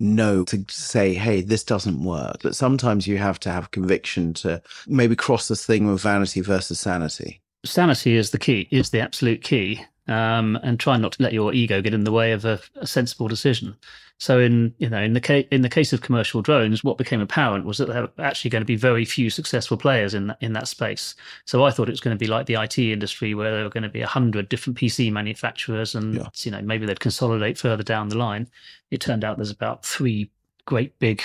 know 0.00 0.44
to 0.44 0.64
say, 0.68 1.14
hey, 1.14 1.40
this 1.40 1.64
doesn't 1.64 2.02
work? 2.02 2.38
But 2.42 2.56
sometimes 2.56 3.06
you 3.06 3.18
have 3.18 3.38
to 3.40 3.50
have 3.50 3.70
conviction 3.70 4.34
to 4.34 4.60
maybe 4.86 5.16
cross 5.16 5.48
this 5.48 5.64
thing 5.64 5.86
with 5.86 6.02
vanity 6.02 6.40
versus 6.40 6.80
sanity. 6.80 7.40
sanity 7.64 8.16
is 8.16 8.30
the 8.30 8.38
key, 8.38 8.68
is 8.70 8.90
the 8.90 9.00
absolute 9.00 9.42
key, 9.42 9.84
um, 10.08 10.58
and 10.62 10.78
try 10.78 10.96
not 10.96 11.12
to 11.12 11.22
let 11.22 11.32
your 11.32 11.54
ego 11.54 11.80
get 11.80 11.94
in 11.94 12.04
the 12.04 12.12
way 12.12 12.32
of 12.32 12.44
a, 12.44 12.60
a 12.76 12.86
sensible 12.86 13.28
decision. 13.28 13.76
So, 14.18 14.38
in 14.38 14.72
you 14.78 14.88
know, 14.88 15.02
in 15.02 15.12
the 15.12 15.20
case 15.20 15.46
in 15.50 15.62
the 15.62 15.68
case 15.68 15.92
of 15.92 16.00
commercial 16.00 16.40
drones, 16.40 16.84
what 16.84 16.98
became 16.98 17.20
apparent 17.20 17.66
was 17.66 17.78
that 17.78 17.88
there 17.88 18.02
were 18.02 18.10
actually 18.18 18.50
going 18.50 18.62
to 18.62 18.66
be 18.66 18.76
very 18.76 19.04
few 19.04 19.28
successful 19.28 19.76
players 19.76 20.14
in 20.14 20.28
that, 20.28 20.38
in 20.40 20.52
that 20.52 20.68
space. 20.68 21.14
So, 21.46 21.64
I 21.64 21.70
thought 21.70 21.88
it 21.88 21.92
was 21.92 22.00
going 22.00 22.16
to 22.16 22.18
be 22.18 22.28
like 22.28 22.46
the 22.46 22.54
IT 22.54 22.78
industry, 22.78 23.34
where 23.34 23.50
there 23.50 23.64
were 23.64 23.70
going 23.70 23.82
to 23.82 23.88
be 23.88 24.02
a 24.02 24.06
hundred 24.06 24.48
different 24.48 24.78
PC 24.78 25.10
manufacturers, 25.12 25.94
and 25.94 26.14
Yeah. 26.14 26.28
you 26.36 26.50
know, 26.52 26.62
maybe 26.62 26.86
they'd 26.86 27.00
consolidate 27.00 27.58
further 27.58 27.82
down 27.82 28.08
the 28.08 28.16
line. 28.16 28.48
It 28.90 29.00
turned 29.00 29.24
out 29.24 29.36
there's 29.36 29.50
about 29.50 29.84
three 29.84 30.30
great 30.64 30.96
big 31.00 31.22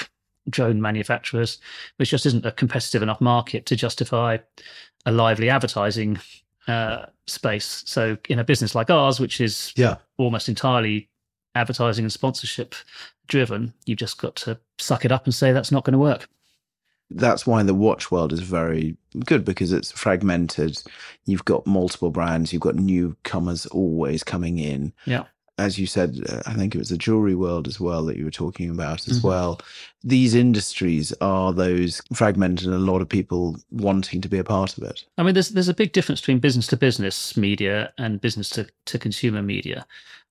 drone 0.49 0.81
manufacturers, 0.81 1.59
which 1.97 2.09
just 2.09 2.25
isn't 2.25 2.45
a 2.45 2.51
competitive 2.51 3.03
enough 3.03 3.21
market 3.21 3.67
to 3.67 3.75
justify 3.75 4.37
a 5.05 5.11
lively 5.11 5.49
advertising 5.49 6.19
uh, 6.67 7.05
space. 7.27 7.83
So 7.85 8.17
in 8.29 8.39
a 8.39 8.43
business 8.43 8.73
like 8.75 8.89
ours, 8.89 9.19
which 9.19 9.39
is 9.41 9.71
Yeah. 9.75 9.97
almost 10.17 10.49
entirely 10.49 11.07
advertising 11.55 12.05
and 12.05 12.11
sponsorship 12.11 12.75
driven, 13.27 13.73
you've 13.85 13.97
just 13.99 14.17
got 14.21 14.35
to 14.37 14.59
suck 14.77 15.05
it 15.05 15.11
up 15.11 15.25
and 15.25 15.33
say 15.33 15.51
that's 15.51 15.71
not 15.71 15.83
going 15.83 15.93
to 15.93 15.99
work. 15.99 16.27
That's 17.11 17.47
why 17.47 17.63
the 17.63 17.73
watch 17.73 18.11
world 18.11 18.31
is 18.31 18.41
very 18.41 18.95
good 19.25 19.43
because 19.43 19.73
it's 19.73 19.91
fragmented. 19.91 20.79
You've 21.25 21.45
got 21.45 21.65
multiple 21.65 22.11
brands, 22.11 22.53
you've 22.53 22.61
got 22.61 22.75
newcomers 22.75 23.65
always 23.67 24.23
coming 24.23 24.59
in. 24.59 24.93
Yeah. 25.05 25.23
As 25.57 25.77
you 25.77 25.87
said, 25.87 26.19
uh, 26.29 26.41
I 26.45 26.53
think 26.53 26.73
it 26.73 26.77
was 26.77 26.89
the 26.89 26.97
jewelry 26.97 27.35
world 27.35 27.67
as 27.67 27.79
well 27.81 28.05
that 28.05 28.15
you 28.15 28.23
were 28.25 28.31
talking 28.31 28.69
about 28.69 29.07
as 29.09 29.19
Mhm. 29.19 29.23
well. 29.23 29.61
These 30.03 30.33
industries 30.35 31.11
are 31.19 31.51
those 31.51 31.99
fragmented 32.13 32.67
and 32.67 32.75
a 32.75 32.79
lot 32.79 33.01
of 33.01 33.09
people 33.09 33.57
wanting 33.71 34.21
to 34.21 34.29
be 34.29 34.37
a 34.37 34.43
part 34.43 34.77
of 34.77 34.83
it. 34.83 35.03
I 35.17 35.23
mean, 35.23 35.33
there's 35.33 35.49
there's 35.49 35.67
a 35.67 35.73
big 35.73 35.91
difference 35.91 36.21
between 36.21 36.39
business 36.39 36.67
to 36.67 36.77
business 36.77 37.35
media 37.35 37.91
and 37.97 38.21
business 38.21 38.49
to, 38.51 38.67
to 38.85 38.97
consumer 38.99 39.41
media. 39.41 39.85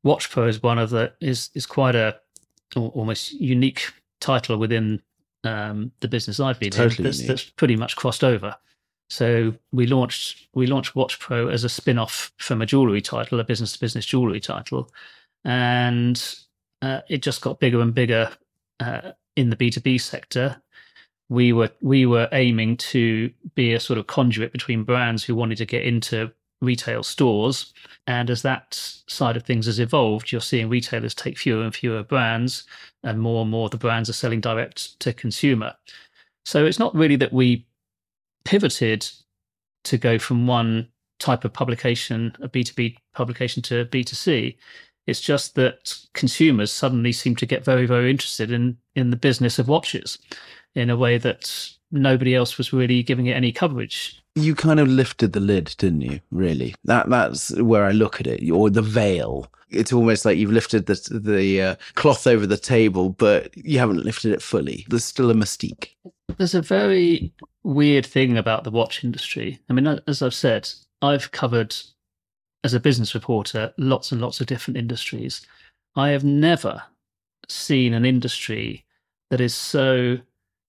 Watch 0.04 0.30
Pro 0.30 0.46
is 0.46 0.62
one 0.62 0.78
of 0.78 0.90
the 0.90 1.12
is 1.20 1.50
is 1.54 1.66
quite 1.66 1.94
a 1.94 2.18
almost 2.76 3.32
unique 3.32 3.92
title 4.20 4.56
within 4.56 5.02
um, 5.44 5.90
the 6.00 6.08
business 6.08 6.40
I've 6.40 6.60
been 6.60 6.70
Totally 6.70 6.98
in. 6.98 7.04
That's, 7.04 7.26
that's 7.26 7.44
pretty 7.44 7.76
much 7.76 7.96
crossed 7.96 8.24
over. 8.24 8.56
So 9.10 9.54
we 9.72 9.86
launched 9.86 10.48
we 10.54 10.66
launched 10.66 10.94
Watch 10.94 11.18
Pro 11.18 11.48
as 11.48 11.64
a 11.64 11.68
spin 11.68 11.98
off 11.98 12.32
from 12.36 12.62
a 12.62 12.66
jewelry 12.66 13.00
title, 13.00 13.40
a 13.40 13.44
business 13.44 13.72
to 13.72 13.80
business 13.80 14.06
jewelry 14.06 14.40
title, 14.40 14.90
and 15.44 16.36
uh, 16.82 17.00
it 17.08 17.22
just 17.22 17.40
got 17.40 17.60
bigger 17.60 17.80
and 17.80 17.94
bigger 17.94 18.30
uh, 18.80 19.12
in 19.36 19.50
the 19.50 19.56
B 19.56 19.70
two 19.70 19.80
B 19.80 19.98
sector 19.98 20.60
we 21.28 21.52
were 21.52 21.70
we 21.80 22.06
were 22.06 22.28
aiming 22.32 22.76
to 22.76 23.30
be 23.54 23.74
a 23.74 23.80
sort 23.80 23.98
of 23.98 24.06
conduit 24.06 24.52
between 24.52 24.84
brands 24.84 25.24
who 25.24 25.34
wanted 25.34 25.58
to 25.58 25.66
get 25.66 25.84
into 25.84 26.32
retail 26.60 27.02
stores 27.02 27.72
and 28.06 28.30
as 28.30 28.42
that 28.42 28.74
side 29.06 29.36
of 29.36 29.44
things 29.44 29.66
has 29.66 29.78
evolved 29.78 30.32
you're 30.32 30.40
seeing 30.40 30.68
retailers 30.68 31.14
take 31.14 31.38
fewer 31.38 31.62
and 31.62 31.74
fewer 31.74 32.02
brands 32.02 32.64
and 33.04 33.20
more 33.20 33.42
and 33.42 33.50
more 33.50 33.66
of 33.66 33.70
the 33.70 33.76
brands 33.76 34.10
are 34.10 34.14
selling 34.14 34.40
direct 34.40 34.98
to 34.98 35.12
consumer 35.12 35.74
so 36.44 36.66
it's 36.66 36.78
not 36.78 36.94
really 36.94 37.16
that 37.16 37.32
we 37.32 37.66
pivoted 38.44 39.08
to 39.84 39.96
go 39.96 40.18
from 40.18 40.46
one 40.46 40.88
type 41.20 41.44
of 41.44 41.52
publication 41.52 42.34
a 42.42 42.48
b2b 42.48 42.96
publication 43.14 43.62
to 43.62 43.84
b2c 43.86 44.56
it's 45.06 45.20
just 45.20 45.54
that 45.54 45.96
consumers 46.12 46.72
suddenly 46.72 47.12
seem 47.12 47.36
to 47.36 47.46
get 47.46 47.64
very 47.64 47.86
very 47.86 48.10
interested 48.10 48.50
in 48.50 48.76
in 48.96 49.10
the 49.10 49.16
business 49.16 49.58
of 49.58 49.68
watches 49.68 50.18
in 50.74 50.90
a 50.90 50.96
way 50.96 51.18
that 51.18 51.70
nobody 51.90 52.34
else 52.34 52.58
was 52.58 52.72
really 52.72 53.02
giving 53.02 53.26
it 53.26 53.32
any 53.32 53.52
coverage. 53.52 54.20
You 54.38 54.54
kind 54.54 54.80
of 54.80 54.88
lifted 54.88 55.32
the 55.32 55.40
lid, 55.40 55.74
didn't 55.78 56.02
you? 56.02 56.20
Really, 56.30 56.74
that 56.84 57.08
that's 57.08 57.54
where 57.60 57.84
I 57.84 57.92
look 57.92 58.20
at 58.20 58.26
it, 58.26 58.48
or 58.50 58.70
the 58.70 58.82
veil. 58.82 59.50
It's 59.70 59.92
almost 59.92 60.24
like 60.24 60.38
you've 60.38 60.52
lifted 60.52 60.86
the 60.86 60.94
the 61.10 61.62
uh, 61.62 61.74
cloth 61.94 62.26
over 62.26 62.46
the 62.46 62.56
table, 62.56 63.10
but 63.10 63.56
you 63.56 63.78
haven't 63.78 64.04
lifted 64.04 64.32
it 64.32 64.42
fully. 64.42 64.86
There's 64.88 65.04
still 65.04 65.30
a 65.30 65.34
mystique. 65.34 65.90
There's 66.36 66.54
a 66.54 66.62
very 66.62 67.32
weird 67.64 68.06
thing 68.06 68.38
about 68.38 68.64
the 68.64 68.70
watch 68.70 69.04
industry. 69.04 69.58
I 69.68 69.72
mean, 69.72 70.00
as 70.06 70.22
I've 70.22 70.34
said, 70.34 70.70
I've 71.02 71.32
covered 71.32 71.76
as 72.64 72.74
a 72.74 72.80
business 72.80 73.14
reporter 73.14 73.72
lots 73.76 74.12
and 74.12 74.20
lots 74.20 74.40
of 74.40 74.46
different 74.46 74.76
industries. 74.76 75.46
I 75.96 76.10
have 76.10 76.24
never 76.24 76.82
seen 77.48 77.94
an 77.94 78.04
industry 78.04 78.84
that 79.30 79.40
is 79.40 79.54
so 79.54 80.18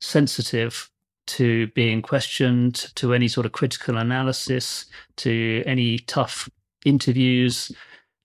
sensitive 0.01 0.89
to 1.37 1.67
being 1.67 2.01
questioned, 2.01 2.91
to 2.95 3.13
any 3.13 3.27
sort 3.27 3.45
of 3.45 3.51
critical 3.51 3.97
analysis, 3.97 4.85
to 5.17 5.63
any 5.65 5.99
tough 5.99 6.49
interviews, 6.85 7.71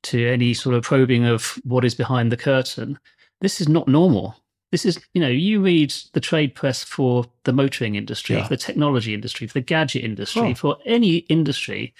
to 0.05 0.27
any 0.29 0.55
sort 0.55 0.75
of 0.75 0.83
probing 0.85 1.25
of 1.25 1.59
what 1.65 1.85
is 1.85 1.95
behind 1.95 2.33
the 2.33 2.37
curtain. 2.37 2.99
This 3.41 3.61
is 3.61 3.69
not 3.69 3.89
normal. 3.89 4.37
This 4.73 4.85
is, 4.87 4.99
you 5.15 5.21
know, 5.21 5.29
you 5.29 5.61
read 5.61 5.93
the 6.15 6.21
trade 6.21 6.55
press 6.55 6.83
for 6.83 7.25
the 7.45 7.53
motoring 7.53 7.95
industry, 7.95 8.37
Yeah. 8.37 8.45
for 8.45 8.49
the 8.49 8.57
technology 8.57 9.13
industry, 9.15 9.47
for 9.47 9.55
the 9.55 9.61
gadget 9.61 10.03
industry, 10.03 10.51
Oh. 10.51 10.55
for 10.55 10.79
any 10.85 11.19
industry. 11.29 11.93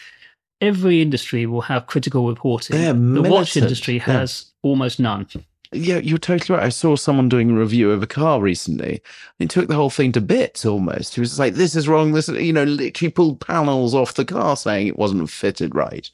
Every 0.61 1.03
industry 1.03 1.47
will 1.47 1.61
have 1.63 1.87
critical 1.87 2.27
reporting. 2.27 2.77
The 3.15 3.23
watch 3.23 3.57
industry 3.57 3.95
Yeah. 3.97 4.05
has 4.05 4.53
almost 4.63 4.99
none. 4.99 5.27
Yeah, 5.75 5.99
you're 5.99 6.19
totally 6.19 6.57
right. 6.57 6.65
I 6.67 6.69
saw 6.71 6.97
someone 6.97 7.29
doing 7.29 7.51
a 7.51 7.55
review 7.59 7.91
of 7.91 8.03
a 8.03 8.07
car 8.07 8.41
recently. 8.41 9.03
He 9.39 9.47
took 9.47 9.69
the 9.69 9.75
whole 9.75 9.91
thing 9.91 10.13
to 10.13 10.21
bits 10.21 10.65
almost. 10.65 11.15
He 11.15 11.21
was 11.21 11.39
like, 11.39 11.55
"This 11.55 11.75
is 11.75 11.89
wrong." 11.89 12.13
This, 12.13 12.29
you 12.29 12.53
know, 12.53 12.65
literally 12.65 13.11
pulled 13.11 13.41
panels 13.41 13.95
off 13.95 14.15
the 14.15 14.25
car 14.25 14.57
saying 14.57 14.87
it 14.87 14.99
wasn't 14.99 15.29
fitted 15.31 15.75
right. 15.75 16.11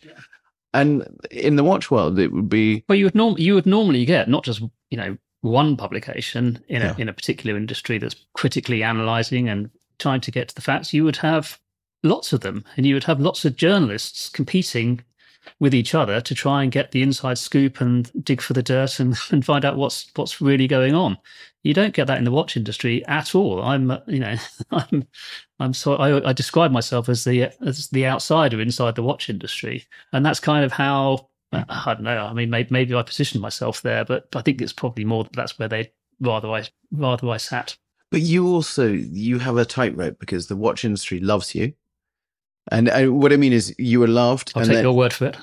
And 0.72 1.04
in 1.30 1.56
the 1.56 1.64
watch 1.64 1.90
world, 1.90 2.18
it 2.18 2.32
would 2.32 2.48
be 2.48 2.84
Well, 2.88 2.96
you 2.98 3.04
would 3.06 3.14
norm- 3.14 3.38
you 3.38 3.54
would 3.54 3.66
normally 3.66 4.04
get 4.04 4.28
not 4.28 4.44
just 4.44 4.60
you 4.90 4.96
know 4.96 5.16
one 5.42 5.76
publication 5.76 6.62
in 6.68 6.82
Yeah. 6.82 6.94
in 6.98 7.08
a 7.08 7.12
particular 7.12 7.56
industry 7.56 7.98
that's 7.98 8.16
critically 8.34 8.82
analysing 8.82 9.48
and 9.48 9.70
trying 9.98 10.20
to 10.22 10.30
get 10.30 10.48
to 10.48 10.54
the 10.54 10.60
facts. 10.62 10.92
You 10.92 11.04
would 11.04 11.16
have 11.16 11.58
lots 12.02 12.32
of 12.32 12.40
them, 12.40 12.64
and 12.76 12.86
you 12.86 12.94
would 12.94 13.04
have 13.04 13.20
lots 13.20 13.44
of 13.44 13.56
journalists 13.56 14.28
competing 14.28 15.00
with 15.58 15.74
each 15.74 15.94
other 15.94 16.20
to 16.20 16.34
try 16.34 16.62
and 16.62 16.72
get 16.72 16.90
the 16.90 17.02
inside 17.02 17.38
scoop 17.38 17.80
and 17.80 18.10
dig 18.24 18.40
for 18.40 18.52
the 18.52 18.62
dirt 18.62 19.00
and, 19.00 19.16
and 19.30 19.44
find 19.44 19.64
out 19.64 19.76
what's 19.76 20.10
what's 20.14 20.40
really 20.40 20.66
going 20.66 20.94
on. 20.94 21.18
You 21.62 21.74
don't 21.74 21.94
get 21.94 22.06
that 22.06 22.18
in 22.18 22.24
the 22.24 22.30
watch 22.30 22.56
industry 22.56 23.04
at 23.06 23.34
all. 23.34 23.62
I'm, 23.62 23.90
uh, 23.90 23.98
you 24.06 24.20
know, 24.20 24.36
I'm, 24.70 25.06
I'm 25.58 25.74
so 25.74 25.96
I, 25.96 26.30
I 26.30 26.32
describe 26.32 26.72
myself 26.72 27.08
as 27.08 27.24
the 27.24 27.50
as 27.64 27.88
the 27.88 28.06
outsider 28.06 28.60
inside 28.60 28.94
the 28.94 29.02
watch 29.02 29.28
industry, 29.28 29.86
and 30.12 30.24
that's 30.24 30.40
kind 30.40 30.64
of 30.64 30.72
how 30.72 31.28
I 31.52 31.94
don't 31.94 32.02
know. 32.02 32.16
I 32.16 32.32
mean, 32.32 32.50
maybe, 32.50 32.68
maybe 32.70 32.94
I 32.94 33.02
positioned 33.02 33.42
myself 33.42 33.82
there, 33.82 34.04
but 34.04 34.28
I 34.34 34.42
think 34.42 34.62
it's 34.62 34.72
probably 34.72 35.04
more 35.04 35.26
that's 35.32 35.58
where 35.58 35.68
they 35.68 35.92
rather 36.20 36.48
I 36.48 36.64
rather 36.92 37.28
I 37.28 37.38
sat. 37.38 37.76
But 38.10 38.22
you 38.22 38.46
also 38.46 38.88
you 38.88 39.38
have 39.38 39.56
a 39.56 39.64
tightrope 39.64 40.18
because 40.18 40.46
the 40.46 40.56
watch 40.56 40.84
industry 40.84 41.20
loves 41.20 41.54
you, 41.54 41.72
and, 42.70 42.88
and 42.88 43.18
what 43.20 43.32
I 43.32 43.36
mean 43.36 43.52
is 43.52 43.74
you 43.78 44.00
were 44.00 44.08
loved. 44.08 44.52
I'll 44.54 44.62
and 44.62 44.68
take 44.68 44.76
then- 44.76 44.84
your 44.84 44.92
word 44.96 45.12
for 45.12 45.26
it. 45.26 45.36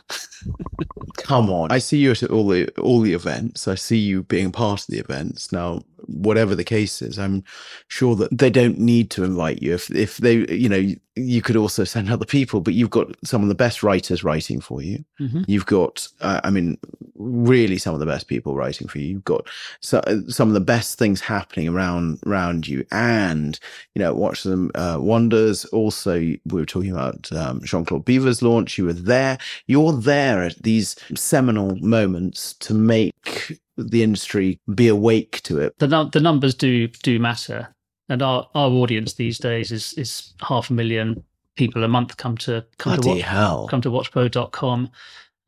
come 1.17 1.49
on, 1.49 1.71
I 1.71 1.79
see 1.79 1.97
you 1.97 2.11
at 2.11 2.23
all 2.23 2.47
the 2.47 2.69
all 2.77 3.01
the 3.01 3.13
events. 3.13 3.67
I 3.67 3.75
see 3.75 3.97
you 3.97 4.23
being 4.23 4.51
part 4.51 4.81
of 4.81 4.87
the 4.87 4.99
events. 4.99 5.51
Now, 5.51 5.81
whatever 6.05 6.55
the 6.55 6.63
case 6.63 7.01
is, 7.01 7.17
I'm 7.17 7.43
sure 7.87 8.15
that 8.15 8.37
they 8.37 8.49
don't 8.49 8.77
need 8.79 9.09
to 9.11 9.23
invite 9.23 9.61
you. 9.61 9.73
If 9.73 9.89
if 9.91 10.17
they, 10.17 10.45
you 10.53 10.69
know, 10.69 10.77
you, 10.77 10.99
you 11.15 11.41
could 11.41 11.55
also 11.55 11.83
send 11.83 12.09
other 12.11 12.25
people. 12.25 12.61
But 12.61 12.75
you've 12.75 12.89
got 12.91 13.07
some 13.23 13.41
of 13.41 13.49
the 13.49 13.55
best 13.55 13.83
writers 13.83 14.23
writing 14.23 14.61
for 14.61 14.81
you. 14.81 15.03
Mhm. 15.19 15.45
You've 15.47 15.65
got, 15.65 16.07
uh, 16.21 16.41
I 16.43 16.49
mean, 16.51 16.77
really 17.15 17.77
some 17.77 17.93
of 17.93 17.99
the 17.99 18.05
best 18.05 18.27
people 18.27 18.55
writing 18.55 18.87
for 18.87 18.99
you. 18.99 19.07
You've 19.07 19.23
got 19.23 19.47
so, 19.81 20.01
some 20.27 20.47
of 20.47 20.53
the 20.53 20.59
best 20.59 20.97
things 20.99 21.21
happening 21.21 21.67
around 21.69 22.19
around 22.25 22.67
you, 22.67 22.85
and 22.91 23.59
you 23.95 23.99
know, 24.01 24.13
watch 24.13 24.43
them 24.43 24.71
uh, 24.75 24.97
wonders. 24.99 25.65
Also, 25.65 26.19
we 26.19 26.39
were 26.45 26.65
talking 26.65 26.91
about 26.91 27.31
um, 27.31 27.61
Jean 27.63 27.85
Claude 27.85 28.05
Biver's 28.05 28.41
launch. 28.41 28.77
You 28.77 28.85
were 28.85 28.93
there. 28.93 29.37
You're 29.65 29.93
there 29.93 30.43
at 30.43 30.61
these 30.61 30.95
seminal 31.15 31.75
moments 31.77 32.53
to 32.59 32.73
make 32.73 33.59
the 33.77 34.03
industry 34.03 34.59
be 34.73 34.87
awake 34.87 35.41
to 35.43 35.59
it. 35.59 35.77
The 35.79 35.87
num- 35.87 36.09
the 36.11 36.19
numbers 36.19 36.55
do 36.55 36.87
do 36.87 37.19
matter, 37.19 37.73
and 38.09 38.21
our 38.21 38.49
our 38.55 38.69
audience 38.71 39.13
these 39.13 39.37
days 39.37 39.71
is 39.71 39.93
is 39.93 40.33
half 40.41 40.69
a 40.69 40.73
million 40.73 41.23
people 41.55 41.83
a 41.83 41.87
month 41.87 42.17
come 42.17 42.37
to 42.37 42.65
come 42.77 42.95
Bloody 42.95 43.01
to 43.01 43.09
watch, 43.09 43.21
hell. 43.21 43.67
come 43.67 43.81
to 43.81 43.89
watchpro.com. 43.89 44.89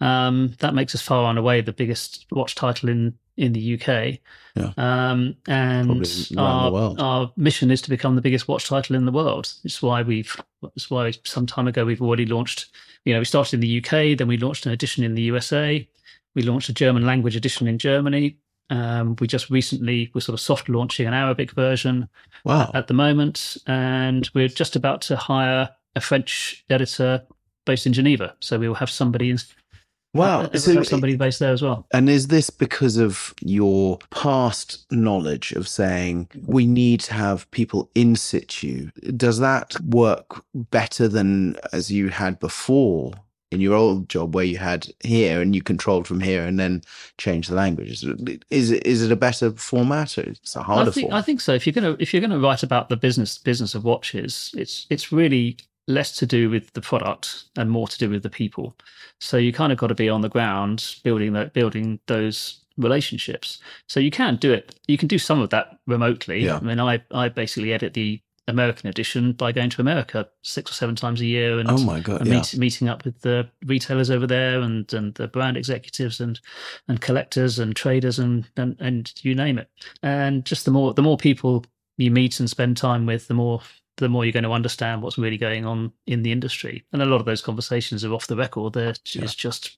Um, 0.02 0.56
that 0.60 0.74
makes 0.74 0.96
us 0.96 1.02
far 1.02 1.30
and 1.30 1.38
away 1.38 1.62
the 1.62 1.74
biggest 1.74 2.26
watch 2.32 2.56
title 2.56 2.90
in 2.90 3.14
in 3.38 3.54
the 3.54 3.76
UK. 3.76 4.20
Yeah. 4.56 4.74
Um, 4.78 5.36
and 5.48 6.36
our, 6.38 6.96
our 7.00 7.32
mission 7.38 7.72
is 7.72 7.82
to 7.84 7.90
become 7.90 8.16
the 8.16 8.22
biggest 8.22 8.48
watch 8.50 8.68
title 8.68 8.96
in 8.98 9.06
the 9.06 9.12
world. 9.12 9.54
It's 9.64 9.82
why 9.82 10.02
we've 10.02 10.36
it's 10.76 10.90
why 10.90 11.12
some 11.24 11.46
time 11.46 11.68
ago 11.68 11.86
we've 11.86 12.02
already 12.02 12.26
launched. 12.26 12.68
You 13.06 13.14
know, 13.14 13.20
we 13.20 13.26
started 13.26 13.56
in 13.56 13.60
the 13.62 13.78
UK, 13.80 14.18
then 14.18 14.28
we 14.28 14.38
launched 14.38 14.66
an 14.66 14.74
edition 14.74 15.04
in 15.06 15.16
the 15.16 15.22
USA. 15.24 15.88
We 16.36 16.44
launched 16.44 16.70
a 16.70 16.74
German 16.74 17.06
language 17.06 17.36
edition 17.36 17.68
in 17.68 17.78
Germany. 17.78 18.38
Um, 18.70 19.16
we 19.20 19.26
just 19.28 19.50
recently 19.50 20.12
we're 20.14 20.22
sort 20.22 20.36
of 20.36 20.40
soft 20.40 20.70
launching 20.70 21.08
an 21.08 21.14
Arabic 21.14 21.52
version 21.52 22.08
Wow. 22.46 22.70
at 22.76 22.88
the 22.88 22.94
moment, 22.94 23.58
and 23.66 24.30
we're 24.36 24.48
just 24.48 24.76
about 24.76 25.02
to 25.04 25.16
hire 25.16 25.70
a 25.96 26.02
French 26.02 26.64
editor 26.70 27.24
based 27.66 27.88
in 27.88 27.94
Geneva. 27.94 28.36
So 28.42 28.60
we 28.60 28.68
will 28.68 28.76
have 28.76 28.92
somebody 28.92 29.32
in, 29.32 29.40
Wow. 30.14 30.42
uh, 30.42 30.56
So, 30.58 30.84
somebody 30.84 31.16
based 31.16 31.40
there 31.40 31.52
as 31.52 31.64
well. 31.64 31.88
and 31.92 32.10
is 32.10 32.28
this 32.28 32.50
because 32.52 32.98
of 32.98 33.34
your 33.42 33.98
past 34.12 34.86
knowledge 34.92 35.52
of 35.54 35.68
saying 35.68 36.30
we 36.46 36.68
need 36.68 37.00
to 37.02 37.14
have 37.16 37.50
people 37.50 37.90
in 37.96 38.16
situ? 38.16 38.92
Does 39.18 39.40
that 39.40 39.80
work 39.82 40.44
better 40.54 41.08
than 41.08 41.56
as 41.74 41.92
you 41.92 42.10
had 42.10 42.40
before 42.40 43.14
in 43.52 43.60
your 43.62 43.74
old 43.74 44.10
job 44.10 44.36
where 44.36 44.46
you 44.46 44.58
had 44.58 44.88
here 45.04 45.42
and 45.42 45.56
you 45.56 45.62
controlled 45.62 46.08
from 46.08 46.20
here 46.20 46.44
and 46.44 46.60
then 46.60 46.82
changed 47.18 47.50
the 47.50 47.56
language? 47.56 48.04
Is 48.50 48.72
it, 48.72 48.86
is 48.86 49.02
it 49.02 49.12
a 49.12 49.16
better 49.16 49.52
format 49.52 50.18
or 50.18 50.22
it's 50.22 50.56
a 50.56 50.62
harder 50.62 50.92
I 50.92 50.94
think, 50.94 51.14
I 51.14 51.22
think 51.22 51.42
so. 51.42 51.54
If 51.54 51.66
you're 51.66 51.74
gonna 51.74 51.96
if 52.00 52.14
you're 52.14 52.22
gonna 52.22 52.40
write 52.40 52.64
about 52.64 52.90
the 52.90 52.98
business 52.98 53.38
business 53.38 53.76
of 53.76 53.84
watches, 53.84 54.54
it's 54.56 54.86
it's 54.90 55.12
really 55.12 55.58
less 55.88 56.16
to 56.18 56.26
do 56.26 56.50
with 56.50 56.72
the 56.74 56.82
product 56.82 57.46
and 57.58 57.72
more 57.72 57.88
to 57.88 57.98
do 57.98 58.10
with 58.10 58.22
the 58.22 58.30
people. 58.30 58.76
So 59.20 59.38
you 59.38 59.52
kind 59.52 59.72
of 59.72 59.80
got 59.80 59.88
to 59.88 59.96
be 59.96 60.08
on 60.08 60.22
the 60.22 60.30
ground 60.30 60.96
building 61.04 61.34
that 61.34 61.54
building 61.54 62.00
those 62.06 62.64
relationships. 62.78 63.60
So 63.88 64.00
you 64.00 64.12
can 64.12 64.36
do 64.36 64.54
it. 64.54 64.80
You 64.88 64.98
can 64.98 65.08
do 65.08 65.18
some 65.18 65.42
of 65.42 65.50
that 65.50 65.80
remotely. 65.88 66.46
Yeah. 66.46 66.58
I 66.58 66.60
mean, 66.60 66.80
I 66.80 67.04
I 67.12 67.30
basically 67.30 67.74
edit 67.74 67.96
the 67.96 68.22
American 68.50 68.90
edition 68.90 69.32
by 69.34 69.52
going 69.52 69.70
to 69.70 69.82
America 69.82 70.28
six 70.42 70.72
or 70.72 70.74
seven 70.74 70.96
times 70.96 71.22
a 71.22 71.26
year 71.26 71.60
and 71.60 71.70
Oh 71.70 71.78
my 71.78 72.00
God. 72.00 72.26
Yeah. 72.26 72.34
meet, 72.36 72.58
meeting 72.58 72.90
up 72.90 73.06
with 73.06 73.22
the 73.22 73.50
retailers 73.66 74.10
over 74.10 74.28
there 74.28 74.60
and 74.62 74.92
and 74.94 75.14
the 75.16 75.28
brand 75.28 75.56
executives 75.58 76.20
and 76.20 76.40
and 76.88 77.00
collectors 77.02 77.60
and 77.60 77.76
traders 77.76 78.20
and 78.20 78.48
and, 78.58 78.76
and 78.80 79.14
you 79.24 79.34
name 79.36 79.58
it 79.58 79.70
and 80.04 80.44
just 80.46 80.66
the 80.66 80.72
more 80.72 80.94
the 80.94 81.02
more 81.02 81.18
people 81.18 81.66
you 81.98 82.12
meet 82.12 82.40
and 82.40 82.50
spend 82.50 82.76
time 82.78 83.06
with 83.06 83.28
the 83.28 83.34
more 83.34 83.62
the 83.98 84.08
more 84.10 84.24
you're 84.24 84.32
going 84.32 84.44
to 84.46 84.52
understand 84.54 85.02
what's 85.02 85.18
really 85.18 85.38
going 85.38 85.66
on 85.66 85.92
in 86.08 86.24
the 86.24 86.32
industry 86.32 86.86
and 86.94 87.02
a 87.02 87.06
lot 87.06 87.20
of 87.20 87.26
those 87.26 87.42
conversations 87.42 88.04
are 88.06 88.14
off 88.14 88.28
the 88.28 88.36
record 88.36 88.74
they're 88.74 88.96
Yeah. 89.14 89.26
just 89.26 89.78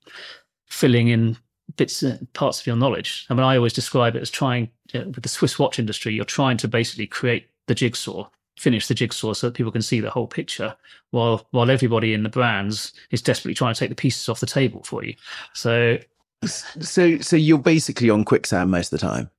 filling 0.67 1.07
in 1.07 1.37
bits 1.77 2.03
uh, 2.03 2.17
parts 2.33 2.59
of 2.59 2.67
your 2.67 2.75
knowledge 2.75 3.25
i 3.29 3.33
mean 3.33 3.43
i 3.43 3.55
always 3.55 3.73
describe 3.73 4.15
it 4.15 4.21
as 4.21 4.29
trying 4.29 4.69
with 4.93 5.21
the 5.23 5.29
swiss 5.29 5.57
watch 5.57 5.79
industry 5.79 6.13
you're 6.13 6.25
trying 6.25 6.57
to 6.57 6.67
basically 6.67 7.07
create 7.07 7.47
the 7.67 7.75
jigsaw 7.75 8.27
finish 8.61 8.87
the 8.87 8.93
jigsaw 8.93 9.33
so 9.33 9.47
that 9.47 9.55
people 9.55 9.71
can 9.71 9.81
see 9.81 9.99
the 10.01 10.09
whole 10.11 10.27
picture 10.27 10.75
while 11.11 11.47
while 11.51 11.71
everybody 11.71 12.13
in 12.13 12.23
the 12.23 12.29
brands 12.29 12.93
is 13.09 13.21
desperately 13.21 13.55
trying 13.55 13.73
to 13.73 13.79
take 13.79 13.89
the 13.89 13.95
pieces 14.05 14.29
off 14.29 14.39
the 14.39 14.45
table 14.59 14.81
for 14.83 15.03
you. 15.03 15.13
So 15.53 15.97
So, 16.45 17.17
so 17.19 17.35
you're 17.35 17.57
basically 17.75 18.09
on 18.09 18.23
quicksand 18.25 18.71
most 18.71 18.91
of 18.93 18.99
the 18.99 19.05
time. 19.07 19.29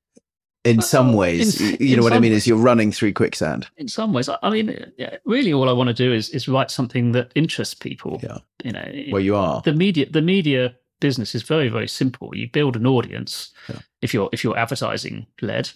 In 0.64 0.80
some 0.80 1.12
ways, 1.14 1.60
in- 1.60 1.76
you 1.80 1.96
know 1.96 2.02
what 2.04 2.12
I 2.12 2.20
mean. 2.20 2.30
ways. 2.32 2.42
Is 2.42 2.46
you're 2.46 2.56
running 2.70 2.92
through 2.92 3.12
quicksand. 3.14 3.66
in 3.76 3.88
some 3.88 4.12
ways, 4.12 4.28
I- 4.28 4.50
mean, 4.50 4.92
really, 5.24 5.52
all 5.52 5.68
I 5.68 5.72
want 5.72 5.88
to 5.88 5.94
do 5.94 6.12
is 6.12 6.28
is 6.30 6.46
write 6.48 6.70
something 6.70 7.12
that 7.12 7.32
interests 7.34 7.74
people. 7.74 8.20
Yeah. 8.22 8.38
You 8.64 8.72
know, 8.72 8.88
Where 9.10 9.22
you 9.22 9.34
are. 9.36 9.60
the 9.64 9.72
media 9.74 10.06
the 10.10 10.22
media 10.22 10.74
business 11.00 11.34
is 11.34 11.42
very 11.42 11.68
very 11.68 11.88
simple. 11.88 12.28
You 12.36 12.48
build 12.48 12.76
an 12.76 12.86
audience 12.86 13.50
Yeah. 13.68 13.80
if 14.02 14.14
you're 14.14 14.28
if 14.32 14.44
you're 14.44 14.58
advertising 14.58 15.26
led. 15.40 15.70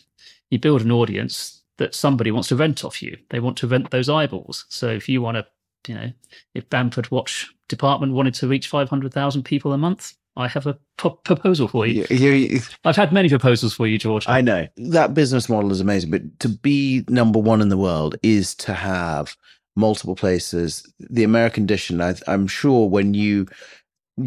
You 0.50 0.60
build 0.60 0.82
an 0.82 0.92
audience 0.92 1.55
that 1.78 1.94
somebody 1.94 2.30
wants 2.30 2.48
to 2.48 2.56
rent 2.56 2.84
off 2.84 3.02
you. 3.02 3.16
They 3.30 3.40
want 3.40 3.56
to 3.58 3.66
rent 3.66 3.90
those 3.90 4.08
eyeballs. 4.08 4.64
So 4.68 4.88
if 4.88 5.08
you 5.08 5.20
want 5.22 5.36
to, 5.36 5.46
you 5.88 5.94
know, 5.94 6.12
if 6.54 6.68
Bamford 6.70 7.10
Watch 7.10 7.52
Department 7.68 8.12
wanted 8.12 8.34
to 8.34 8.48
reach 8.48 8.68
five 8.68 8.88
hundred 8.88 9.12
thousand 9.12 9.42
people 9.44 9.72
a 9.72 9.78
month, 9.78 10.14
I 10.36 10.48
have 10.48 10.66
a 10.66 10.78
proposal 10.96 11.66
for 11.68 11.86
you. 11.86 12.06
You- 12.10 12.32
you- 12.32 12.60
I've 12.84 12.96
had 12.96 13.12
many 13.12 13.28
proposals 13.28 13.72
for 13.74 13.86
you, 13.86 13.98
George. 13.98 14.28
I 14.28 14.40
know 14.40 14.66
that 14.76 15.14
business 15.14 15.48
model 15.48 15.72
is 15.72 15.80
amazing, 15.80 16.10
but 16.10 16.38
to 16.40 16.48
be 16.48 17.04
number 17.08 17.38
one 17.38 17.60
in 17.62 17.68
the 17.70 17.76
world 17.78 18.16
is 18.22 18.54
to 18.56 18.74
have 18.74 19.36
multiple 19.76 20.14
places. 20.14 20.90
The 20.98 21.24
American 21.24 21.64
edition, 21.64 22.00
I, 22.00 22.14
I'm 22.26 22.46
sure, 22.46 22.88
when 22.88 23.14
you 23.14 23.46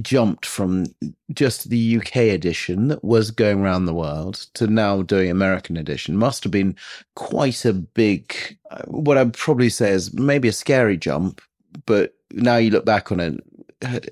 jumped 0.02 0.46
from 0.46 0.86
just 1.34 1.70
the 1.70 1.98
UK 1.98 2.16
edition 2.18 2.90
that 2.90 3.04
was 3.04 3.32
going 3.32 3.60
around 3.62 3.86
the 3.86 3.94
world 3.94 4.36
to 4.54 4.68
now 4.68 5.02
doing 5.02 5.30
American 5.32 5.78
edition, 5.78 6.16
must 6.18 6.44
have 6.44 6.52
been 6.52 6.76
quite 7.16 7.66
a 7.66 7.74
big. 7.74 8.58
uh, 8.72 8.84
What 8.88 9.18
I'd 9.18 9.34
probably 9.34 9.70
say 9.70 9.92
is 9.92 10.14
maybe 10.14 10.48
a 10.48 10.54
scary 10.54 10.98
jump, 10.98 11.42
but 11.86 12.14
now 12.32 12.58
you 12.58 12.70
look 12.72 12.86
back 12.86 13.12
on 13.12 13.20
it, 13.20 13.44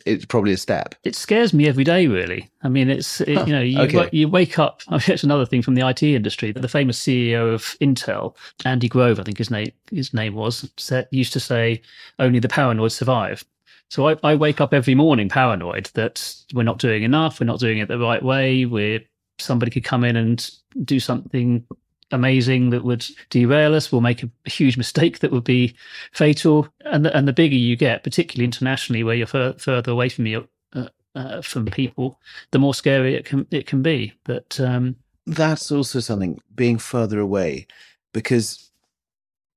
it's 0.06 0.26
probably 0.26 0.54
a 0.54 0.58
step. 0.58 0.96
it 1.04 1.14
scares 1.16 1.54
me 1.54 1.68
every 1.68 1.84
day 1.84 2.08
really 2.08 2.50
i 2.64 2.70
mean 2.70 2.90
it's 2.90 3.20
it, 3.22 3.36
Huh, 3.36 3.44
you 3.46 3.52
know 3.54 3.62
you, 3.62 3.82
okay. 3.82 3.98
wa- 3.98 4.10
you 4.14 4.30
wake 4.30 4.58
up 4.60 4.82
I 4.88 4.94
mean, 4.94 5.02
it's 5.10 5.24
another 5.26 5.46
thing 5.46 5.62
from 5.62 5.76
the 5.76 5.86
it 5.86 6.02
industry 6.04 6.54
the 6.54 6.70
famous 6.70 6.98
ceo 7.02 7.54
of 7.54 7.62
intel 7.82 8.36
andy 8.64 8.88
grove 8.88 9.20
i 9.20 9.24
think 9.24 9.38
his 9.38 9.52
name 9.52 9.72
his 9.92 10.14
name 10.14 10.36
was 10.36 10.70
used 11.12 11.34
to 11.34 11.40
say 11.42 11.82
only 12.18 12.40
the 12.40 12.48
paranoid 12.48 12.94
survive 12.94 13.44
so 13.90 14.10
I, 14.10 14.18
I 14.24 14.36
wake 14.36 14.62
up 14.62 14.74
every 14.74 14.96
morning 14.96 15.30
paranoid 15.30 15.90
that 15.94 16.36
we're 16.54 16.64
not 16.64 16.80
doing 16.80 17.04
enough 17.04 17.40
we're 17.40 17.46
not 17.46 17.60
doing 17.60 17.78
it 17.80 17.88
the 17.88 18.00
right 18.00 18.24
way 18.24 18.66
we're 18.66 19.02
somebody 19.40 19.72
could 19.72 19.84
come 19.84 20.04
in 20.04 20.16
and 20.16 20.50
do 20.84 21.00
something 21.00 21.66
amazing 22.12 22.70
that 22.70 22.84
would 22.84 23.06
derail 23.30 23.76
us 23.76 23.92
we'll 23.92 24.02
make 24.02 24.24
a, 24.24 24.30
huge 24.46 24.78
mistake 24.84 25.20
that 25.20 25.32
would 25.32 25.44
be 25.44 25.76
fatal 26.14 26.68
and 26.86 27.06
the, 27.06 27.16
and 27.16 27.28
the 27.28 27.34
bigger 27.34 27.56
you 27.56 27.76
get 27.76 28.04
particularly 28.04 28.46
internationally 28.46 29.04
where 29.04 29.16
you're 29.16 29.28
fur- 29.28 29.56
further 29.58 29.92
away 29.92 30.10
from 30.10 30.26
your 30.26 30.46
uh, 30.74 30.88
uh, 31.18 31.42
from 31.42 31.66
people, 31.66 32.20
the 32.52 32.60
more 32.60 32.74
scary 32.74 33.16
it 33.16 33.26
can 33.26 33.48
it 33.52 33.66
can 33.66 33.82
be. 33.82 34.14
But 34.24 34.60
um, 34.60 34.96
that's 35.26 35.72
also 35.72 36.00
something 36.00 36.40
being 36.54 36.78
further 36.78 37.20
away 37.20 37.68
because 38.14 38.67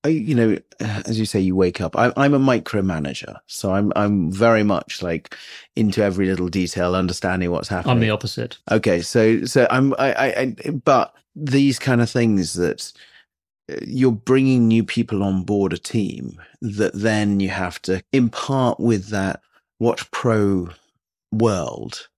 I, 0.04 0.08
you 0.08 0.34
know 0.34 0.56
as 0.80 1.18
you 1.18 1.26
say 1.26 1.40
you 1.40 1.54
wake 1.54 1.80
up. 1.80 1.96
I, 1.96 2.12
i'm 2.16 2.32
a 2.34 2.38
micromanager 2.38 3.36
so 3.46 3.72
i'm 3.74 3.92
i'm 3.96 4.32
very 4.32 4.62
much 4.62 5.02
like 5.02 5.36
into 5.76 6.02
every 6.02 6.26
little 6.26 6.48
detail 6.48 6.94
understanding 6.94 7.50
what's 7.50 7.68
happening 7.68 7.96
I'm 7.96 8.00
the 8.00 8.10
opposite. 8.10 8.58
okay 8.70 9.02
so 9.02 9.44
so 9.44 9.66
i'm 9.70 9.94
I, 9.98 10.12
I 10.12 10.54
i 10.66 10.70
but 10.70 11.14
these 11.36 11.78
kind 11.78 12.00
of 12.00 12.08
things 12.10 12.54
that 12.54 12.92
uh, 13.70 13.76
you're 13.86 14.12
bringing 14.12 14.66
new 14.68 14.84
people 14.84 15.22
on 15.22 15.42
board 15.42 15.72
a 15.72 15.78
team 15.78 16.40
that 16.62 16.94
then 16.94 17.40
you 17.40 17.50
have 17.50 17.80
to 17.82 18.02
impart 18.12 18.80
with 18.80 19.08
that 19.08 19.42
watch 19.78 20.10
pro 20.10 20.70
world 21.30 22.08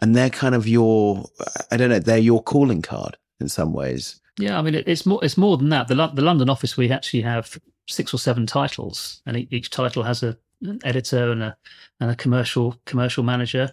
and 0.00 0.14
they're 0.16 0.30
kind 0.30 0.54
of 0.54 0.66
your 0.66 1.24
i 1.70 1.76
don't 1.76 1.90
know 1.90 1.98
they're 2.00 2.18
your 2.18 2.42
calling 2.42 2.82
card 2.82 3.16
in 3.40 3.48
some 3.48 3.72
ways 3.72 4.20
Yeah, 4.38 4.58
I 4.58 4.62
mean 4.62 4.74
it, 4.74 4.88
it's 4.88 5.06
more 5.06 5.24
it's 5.24 5.36
more 5.36 5.56
than 5.56 5.68
that. 5.70 5.88
The 5.88 5.94
the 6.08 6.22
London 6.22 6.50
office 6.50 6.76
we 6.76 6.90
actually 6.90 7.22
have 7.22 7.58
six 7.88 8.12
or 8.12 8.18
seven 8.18 8.46
titles, 8.46 9.22
and 9.26 9.46
each 9.52 9.70
title 9.70 10.02
has 10.02 10.22
a 10.22 10.36
an 10.62 10.80
editor 10.84 11.30
and 11.30 11.42
a 11.42 11.56
and 12.00 12.10
a 12.10 12.16
commercial 12.16 12.76
commercial 12.84 13.22
manager, 13.22 13.72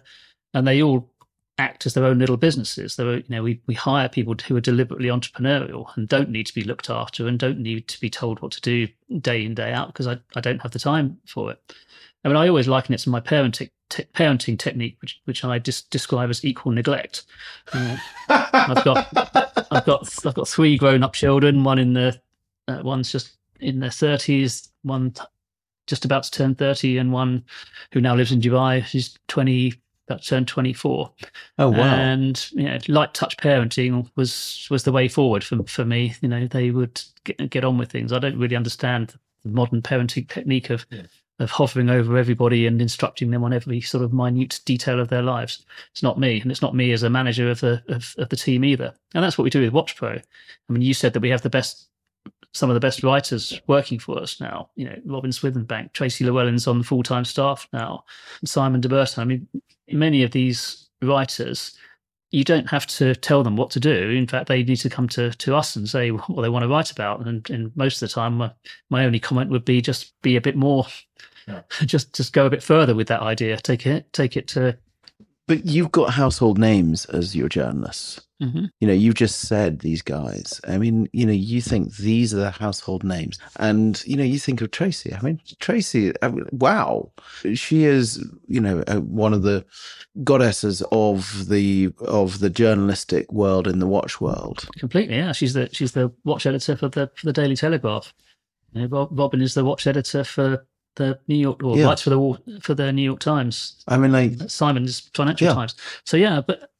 and 0.54 0.66
they 0.66 0.82
all 0.82 1.11
act 1.58 1.86
as 1.86 1.94
their 1.94 2.04
own 2.04 2.18
little 2.18 2.36
businesses. 2.36 2.96
They're, 2.96 3.16
you 3.16 3.24
know, 3.28 3.42
we, 3.42 3.60
we 3.66 3.74
hire 3.74 4.08
people 4.08 4.34
who 4.46 4.56
are 4.56 4.60
deliberately 4.60 5.08
entrepreneurial 5.08 5.94
and 5.96 6.08
don't 6.08 6.30
need 6.30 6.46
to 6.46 6.54
be 6.54 6.64
looked 6.64 6.90
after 6.90 7.26
and 7.26 7.38
don't 7.38 7.58
need 7.58 7.88
to 7.88 8.00
be 8.00 8.10
told 8.10 8.40
what 8.40 8.52
to 8.52 8.60
do 8.60 8.88
day 9.20 9.44
in, 9.44 9.54
day 9.54 9.72
out 9.72 9.88
because 9.88 10.06
I, 10.06 10.18
I 10.34 10.40
don't 10.40 10.62
have 10.62 10.72
the 10.72 10.78
time 10.78 11.18
for 11.26 11.52
it. 11.52 11.74
I 12.24 12.28
mean, 12.28 12.36
I 12.36 12.48
always 12.48 12.68
liken 12.68 12.94
it 12.94 12.98
to 12.98 13.10
my 13.10 13.20
parenting, 13.20 13.70
te- 13.88 14.04
parenting 14.14 14.58
technique, 14.58 14.96
which, 15.00 15.20
which 15.24 15.44
I 15.44 15.58
just 15.58 15.90
describe 15.90 16.30
as 16.30 16.44
equal 16.44 16.72
neglect. 16.72 17.24
Uh, 17.72 17.96
I've 18.28 18.84
got 18.84 19.08
I've 19.70 19.84
got 19.84 20.26
I've 20.26 20.34
got 20.34 20.48
three 20.48 20.76
grown 20.76 21.02
up 21.02 21.14
children. 21.14 21.64
One 21.64 21.78
in 21.78 21.92
the 21.94 22.20
uh, 22.68 22.80
one's 22.84 23.10
just 23.10 23.36
in 23.60 23.80
their 23.80 23.90
thirties. 23.90 24.68
One 24.82 25.10
t- 25.10 25.22
just 25.86 26.04
about 26.04 26.22
to 26.24 26.30
turn 26.30 26.54
thirty, 26.54 26.98
and 26.98 27.12
one 27.12 27.44
who 27.92 28.00
now 28.00 28.14
lives 28.14 28.32
in 28.32 28.40
Dubai. 28.40 28.84
She's 28.84 29.18
twenty, 29.28 29.74
turn 30.16 30.44
twenty 30.44 30.72
four. 30.72 31.12
oh 31.58 31.70
wow 31.70 31.94
And 31.94 32.50
you 32.52 32.64
know, 32.64 32.78
light 32.88 33.14
touch 33.14 33.36
parenting 33.36 34.10
was 34.16 34.66
was 34.70 34.84
the 34.84 34.92
way 34.92 35.08
forward 35.08 35.44
for 35.44 35.62
for 35.64 35.84
me. 35.84 36.14
You 36.20 36.28
know, 36.28 36.46
they 36.46 36.70
would 36.70 37.00
get, 37.24 37.50
get 37.50 37.64
on 37.64 37.78
with 37.78 37.90
things. 37.90 38.12
I 38.12 38.18
don't 38.18 38.38
really 38.38 38.56
understand 38.56 39.14
the 39.44 39.50
modern 39.50 39.82
parenting 39.82 40.28
technique 40.28 40.70
of. 40.70 40.86
Of 41.38 41.50
hovering 41.50 41.90
over 41.90 42.16
everybody 42.18 42.66
and 42.68 42.80
instructing 42.80 43.30
them 43.30 43.42
on 43.42 43.52
every 43.52 43.80
sort 43.80 44.04
of 44.04 44.12
minute 44.12 44.60
detail 44.64 45.00
of 45.00 45.08
their 45.08 45.22
lives. 45.22 45.64
It's 45.90 46.02
not 46.02 46.20
me, 46.20 46.40
and 46.40 46.52
it's 46.52 46.62
not 46.62 46.76
me 46.76 46.92
as 46.92 47.02
a 47.02 47.10
manager 47.10 47.50
of 47.50 47.58
the 47.58 47.82
of, 47.88 48.14
of 48.18 48.28
the 48.28 48.36
team 48.36 48.64
either. 48.64 48.94
And 49.14 49.24
that's 49.24 49.36
what 49.36 49.42
we 49.42 49.50
do 49.50 49.62
with 49.62 49.72
WatchPro. 49.72 50.18
I 50.20 50.72
mean, 50.72 50.82
you 50.82 50.94
said 50.94 51.14
that 51.14 51.20
we 51.20 51.30
have 51.30 51.42
the 51.42 51.50
best 51.50 51.88
some 52.52 52.70
of 52.70 52.74
the 52.74 52.80
best 52.80 53.02
writers 53.02 53.60
working 53.66 53.98
for 53.98 54.18
us 54.18 54.40
now. 54.40 54.68
You 54.76 54.86
know, 54.86 54.96
Robin 55.04 55.30
Swithenbank, 55.30 55.92
Tracey 55.92 56.24
Llewellyn's 56.24 56.66
on 56.66 56.82
full 56.82 57.02
time 57.02 57.24
staff 57.24 57.68
now, 57.72 58.04
Simon 58.44 58.80
de 58.80 58.88
Burton. 58.88 59.22
I 59.22 59.24
mean, 59.24 59.48
many 59.90 60.22
of 60.22 60.30
these 60.30 60.88
writers, 61.00 61.76
you 62.30 62.44
don't 62.44 62.68
have 62.68 62.86
to 62.86 63.14
tell 63.14 63.42
them 63.42 63.56
what 63.56 63.70
to 63.70 63.80
do. 63.80 64.10
In 64.10 64.26
fact, 64.26 64.48
they 64.48 64.62
need 64.62 64.76
to 64.76 64.90
come 64.90 65.08
to, 65.10 65.30
to 65.30 65.56
us 65.56 65.76
and 65.76 65.88
say 65.88 66.10
what 66.10 66.42
they 66.42 66.48
want 66.48 66.62
to 66.62 66.68
write 66.68 66.90
about. 66.90 67.26
And, 67.26 67.48
and 67.50 67.76
most 67.76 68.02
of 68.02 68.08
the 68.08 68.14
time, 68.14 68.34
my, 68.34 68.50
my 68.90 69.04
only 69.04 69.20
comment 69.20 69.50
would 69.50 69.64
be 69.64 69.80
just 69.80 70.12
be 70.22 70.36
a 70.36 70.40
bit 70.40 70.56
more, 70.56 70.86
yeah. 71.48 71.62
just 71.86 72.14
just 72.14 72.32
go 72.32 72.46
a 72.46 72.50
bit 72.50 72.62
further 72.62 72.94
with 72.94 73.08
that 73.08 73.22
idea. 73.22 73.56
Take 73.58 73.86
it 73.86 74.12
take 74.12 74.36
it 74.36 74.46
to 74.48 74.78
but 75.48 75.66
you've 75.66 75.92
got 75.92 76.14
household 76.14 76.58
names 76.58 77.04
as 77.06 77.34
your 77.34 77.48
journalists. 77.48 78.20
Mm-hmm. 78.42 78.64
You 78.80 78.88
know, 78.88 78.92
you 78.92 79.12
just 79.12 79.40
said 79.40 79.78
these 79.78 80.02
guys. 80.02 80.60
I 80.66 80.76
mean, 80.76 81.08
you 81.12 81.24
know, 81.24 81.32
you 81.32 81.60
think 81.60 81.96
these 81.96 82.34
are 82.34 82.38
the 82.38 82.50
household 82.50 83.04
names, 83.04 83.38
and 83.56 84.02
you 84.04 84.16
know, 84.16 84.24
you 84.24 84.38
think 84.38 84.60
of 84.60 84.72
Tracey. 84.72 85.14
I 85.14 85.20
mean, 85.22 85.40
Tracey. 85.60 86.12
I 86.22 86.28
mean, 86.28 86.46
wow, 86.50 87.12
she 87.54 87.84
is, 87.84 88.24
you 88.48 88.60
know, 88.60 88.80
one 89.06 89.32
of 89.32 89.42
the 89.42 89.64
goddesses 90.24 90.82
of 90.90 91.48
the 91.48 91.92
of 92.00 92.40
the 92.40 92.50
journalistic 92.50 93.32
world 93.32 93.68
in 93.68 93.78
the 93.78 93.86
watch 93.86 94.20
world. 94.20 94.66
Completely, 94.78 95.16
yeah. 95.16 95.32
She's 95.32 95.54
the 95.54 95.68
she's 95.72 95.92
the 95.92 96.12
watch 96.24 96.44
editor 96.44 96.76
for 96.76 96.88
the 96.88 97.10
for 97.14 97.26
the 97.26 97.32
Daily 97.32 97.56
Telegraph. 97.56 98.12
You 98.72 98.88
know, 98.88 99.08
Robin 99.12 99.40
is 99.40 99.54
the 99.54 99.64
watch 99.64 99.86
editor 99.86 100.24
for 100.24 100.66
the 100.96 101.18
New 101.28 101.36
York 101.36 101.62
or 101.62 101.76
yeah. 101.76 101.86
writes 101.86 102.02
for 102.02 102.10
the 102.10 102.60
for 102.60 102.74
the 102.74 102.92
New 102.92 103.02
York 103.02 103.20
Times. 103.20 103.82
I 103.86 103.96
mean, 103.96 104.12
like 104.12 104.50
Simon's 104.50 105.10
Financial 105.14 105.46
yeah. 105.46 105.54
Times. 105.54 105.74
So 106.04 106.16
yeah, 106.16 106.40
but 106.40 106.70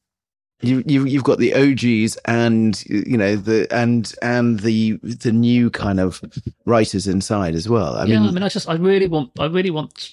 you 0.62 0.82
you 0.86 1.04
you've 1.04 1.24
got 1.24 1.38
the 1.38 1.54
OGs 1.54 2.16
and 2.24 2.84
you 2.86 3.16
know 3.16 3.36
the 3.36 3.66
and 3.70 4.14
and 4.22 4.60
the 4.60 4.98
the 5.02 5.32
new 5.32 5.70
kind 5.70 6.00
of 6.00 6.20
writers 6.64 7.06
inside 7.06 7.54
as 7.54 7.68
well. 7.68 7.96
I 7.96 8.04
yeah, 8.04 8.20
mean, 8.20 8.28
I 8.28 8.32
mean, 8.32 8.42
I 8.42 8.48
just 8.48 8.68
I 8.68 8.74
really 8.74 9.08
want 9.08 9.30
I 9.38 9.46
really 9.46 9.70
want 9.70 10.12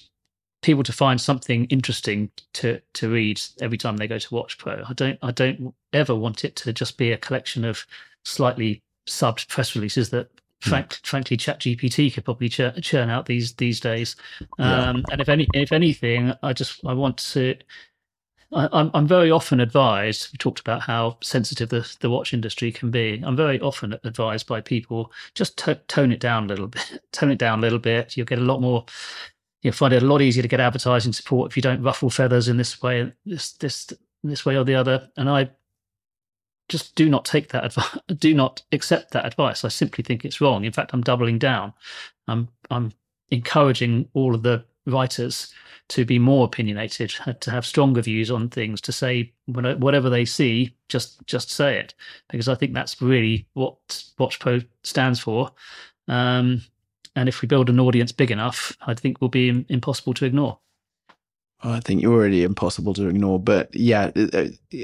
people 0.62 0.82
to 0.84 0.92
find 0.92 1.20
something 1.20 1.64
interesting 1.66 2.30
to 2.54 2.80
to 2.94 3.10
read 3.10 3.40
every 3.60 3.78
time 3.78 3.96
they 3.96 4.08
go 4.08 4.18
to 4.18 4.34
Watch 4.34 4.58
Pro. 4.58 4.82
I 4.88 4.92
don't 4.92 5.18
I 5.22 5.30
don't 5.30 5.74
ever 5.92 6.14
want 6.14 6.44
it 6.44 6.56
to 6.56 6.72
just 6.72 6.98
be 6.98 7.12
a 7.12 7.18
collection 7.18 7.64
of 7.64 7.86
slightly 8.24 8.82
subbed 9.08 9.48
press 9.48 9.74
releases 9.74 10.10
that 10.10 10.28
Hmm. 10.62 10.70
Frank, 10.70 11.00
frankly, 11.04 11.36
ChatGPT 11.36 12.12
could 12.12 12.24
probably 12.24 12.48
churn, 12.48 12.80
churn 12.82 13.08
out 13.08 13.26
these 13.26 13.54
these 13.54 13.80
days. 13.80 14.16
Um, 14.58 14.98
yeah. 14.98 15.12
And 15.12 15.20
if 15.20 15.28
any, 15.28 15.48
if 15.54 15.72
anything, 15.72 16.32
I 16.42 16.52
just 16.52 16.84
I 16.84 16.92
want 16.92 17.16
to. 17.32 17.56
I, 18.52 18.68
I'm 18.72 18.90
I'm 18.94 19.06
very 19.06 19.30
often 19.30 19.60
advised. 19.60 20.28
We 20.32 20.38
talked 20.38 20.60
about 20.60 20.82
how 20.82 21.18
sensitive 21.22 21.68
the, 21.68 21.88
the 22.00 22.10
watch 22.10 22.34
industry 22.34 22.72
can 22.72 22.90
be. 22.90 23.22
I'm 23.24 23.36
very 23.36 23.60
often 23.60 23.98
advised 24.04 24.46
by 24.46 24.60
people 24.60 25.12
just 25.34 25.56
to, 25.58 25.76
tone 25.88 26.12
it 26.12 26.20
down 26.20 26.44
a 26.44 26.48
little 26.48 26.66
bit. 26.66 27.02
Tone 27.12 27.30
it 27.30 27.38
down 27.38 27.58
a 27.58 27.62
little 27.62 27.78
bit. 27.78 28.16
You'll 28.16 28.26
get 28.26 28.38
a 28.38 28.42
lot 28.42 28.60
more. 28.60 28.84
You'll 29.62 29.74
find 29.74 29.92
it 29.92 30.02
a 30.02 30.06
lot 30.06 30.22
easier 30.22 30.42
to 30.42 30.48
get 30.48 30.60
advertising 30.60 31.12
support 31.12 31.50
if 31.50 31.56
you 31.56 31.62
don't 31.62 31.82
ruffle 31.82 32.10
feathers 32.10 32.48
in 32.48 32.56
this 32.56 32.82
way, 32.82 33.12
this 33.26 33.52
this 33.52 33.92
this 34.24 34.44
way 34.44 34.56
or 34.56 34.64
the 34.64 34.74
other. 34.74 35.08
And 35.16 35.28
I 35.28 35.50
just 36.68 36.94
do 36.94 37.08
not 37.08 37.24
take 37.24 37.48
that 37.48 37.64
advice. 37.64 37.98
Do 38.18 38.34
not 38.34 38.62
accept 38.72 39.10
that 39.12 39.26
advice. 39.26 39.64
I 39.64 39.68
simply 39.68 40.04
think 40.04 40.24
it's 40.24 40.40
wrong. 40.40 40.64
In 40.64 40.72
fact, 40.72 40.92
I'm 40.92 41.02
doubling 41.02 41.38
down. 41.38 41.72
I'm 42.28 42.48
I'm 42.70 42.92
encouraging 43.30 44.08
all 44.14 44.34
of 44.34 44.42
the 44.42 44.64
writers 44.86 45.52
to 45.88 46.04
be 46.04 46.18
more 46.18 46.44
opinionated, 46.44 47.12
to 47.40 47.50
have 47.50 47.66
stronger 47.66 48.00
views 48.00 48.30
on 48.30 48.48
things, 48.48 48.80
to 48.80 48.92
say 48.92 49.32
whatever 49.46 50.08
they 50.08 50.24
see, 50.24 50.74
just 50.88 51.24
just 51.26 51.50
say 51.50 51.78
it, 51.78 51.94
because 52.30 52.48
I 52.48 52.54
think 52.54 52.74
that's 52.74 53.02
really 53.02 53.46
what 53.54 53.76
WatchPro 54.18 54.66
stands 54.84 55.18
for. 55.20 55.50
Um, 56.08 56.62
and 57.16 57.28
if 57.28 57.42
we 57.42 57.48
build 57.48 57.68
an 57.68 57.80
audience 57.80 58.12
big 58.12 58.30
enough, 58.30 58.76
I 58.82 58.94
think 58.94 59.20
will 59.20 59.28
be 59.28 59.64
impossible 59.68 60.14
to 60.14 60.24
ignore. 60.24 60.58
I 61.62 61.80
think 61.80 62.00
you're 62.00 62.14
already 62.14 62.42
impossible 62.42 62.94
to 62.94 63.08
ignore, 63.08 63.38
but 63.38 63.74
yeah, 63.74 64.10
uh, 64.16 64.28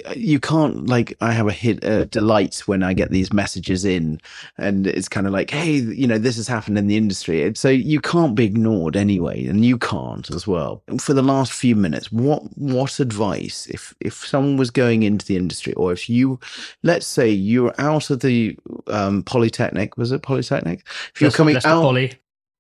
uh, 0.05 0.13
you 0.15 0.39
can't 0.39 0.87
like. 0.87 1.17
I 1.23 1.33
have 1.33 1.49
a 1.49 1.53
hit 1.53 1.83
uh, 1.83 2.05
delight 2.05 2.63
when 2.67 2.83
I 2.83 2.93
get 2.93 3.11
these 3.11 3.33
messages 3.33 3.85
in, 3.87 4.21
and 4.59 4.87
it's 4.87 5.09
kind 5.09 5.27
of 5.27 5.33
like, 5.33 5.51
hey, 5.51 5.77
you 5.77 6.07
know, 6.07 6.19
this 6.19 6.37
has 6.37 6.47
happened 6.47 6.77
in 6.77 6.87
the 6.87 6.99
industry, 6.99 7.51
so 7.55 7.71
you 7.71 8.01
can't 8.01 8.35
be 8.35 8.45
ignored 8.45 8.95
anyway, 8.95 9.47
and 9.47 9.65
you 9.65 9.79
can't 9.79 10.31
as 10.31 10.47
well. 10.47 10.83
For 11.01 11.15
the 11.15 11.23
last 11.23 11.53
few 11.53 11.77
minutes, 11.77 12.13
what 12.13 12.43
what 12.59 13.01
advice 13.01 13.67
if 13.69 13.95
if 14.01 14.27
someone 14.27 14.59
was 14.59 14.71
going 14.71 15.03
into 15.03 15.25
the 15.25 15.37
industry, 15.37 15.73
or 15.75 15.93
if 15.93 16.11
you, 16.11 16.39
let's 16.83 17.07
say 17.07 17.31
you're 17.31 17.75
out 17.79 18.11
of 18.11 18.21
the 18.21 18.59
um, 18.89 19.23
polytechnic, 19.23 19.97
was 19.97 20.13
it 20.13 20.23
polytechnic? 20.23 20.87
If 21.15 21.23
you're 21.23 21.31
coming 21.31 21.57
out, 21.57 21.63
Poly. 21.83 22.13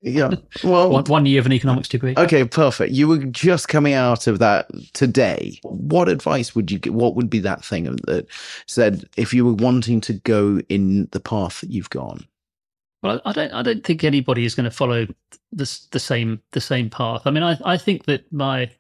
Yeah. 0.06 0.36
Well, 0.62 0.90
one, 0.90 1.04
one, 1.04 1.26
year 1.26 1.40
of 1.40 1.46
an 1.46 1.52
economics 1.52 1.88
degree. 1.88 2.14
Okay, 2.16 2.44
perfect. 2.44 2.92
You 2.92 3.08
were 3.08 3.18
just 3.18 3.66
coming 3.66 3.92
out 3.92 4.28
of 4.28 4.38
that 4.38 4.70
today. 4.92 5.58
What 5.64 6.08
advice 6.08 6.54
would 6.54 6.70
you 6.70 6.78
get? 6.78 6.94
What 6.94 7.16
would 7.16 7.28
be 7.28 7.40
that 7.40 7.64
thing 7.64 7.84
that 8.06 8.26
said 8.68 9.04
if 9.16 9.34
you 9.34 9.44
were 9.44 9.54
wanting 9.54 10.00
to 10.02 10.12
go 10.12 10.60
in 10.68 11.08
the 11.10 11.18
path 11.18 11.60
that 11.60 11.70
you've 11.70 11.90
gone? 11.90 12.24
Well, 13.02 13.20
I 13.24 13.32
don't. 13.32 13.52
I 13.52 13.62
don't 13.62 13.82
think 13.82 14.04
anybody 14.04 14.44
is 14.44 14.54
going 14.54 14.64
to 14.64 14.70
follow 14.70 15.08
the 15.52 15.80
the 15.90 15.98
same 15.98 16.40
the 16.52 16.60
same 16.60 16.88
path. 16.88 17.22
I 17.24 17.32
mean, 17.32 17.42
I 17.42 17.58
I 17.64 17.76
think 17.76 18.04
that 18.04 18.32
my 18.32 18.70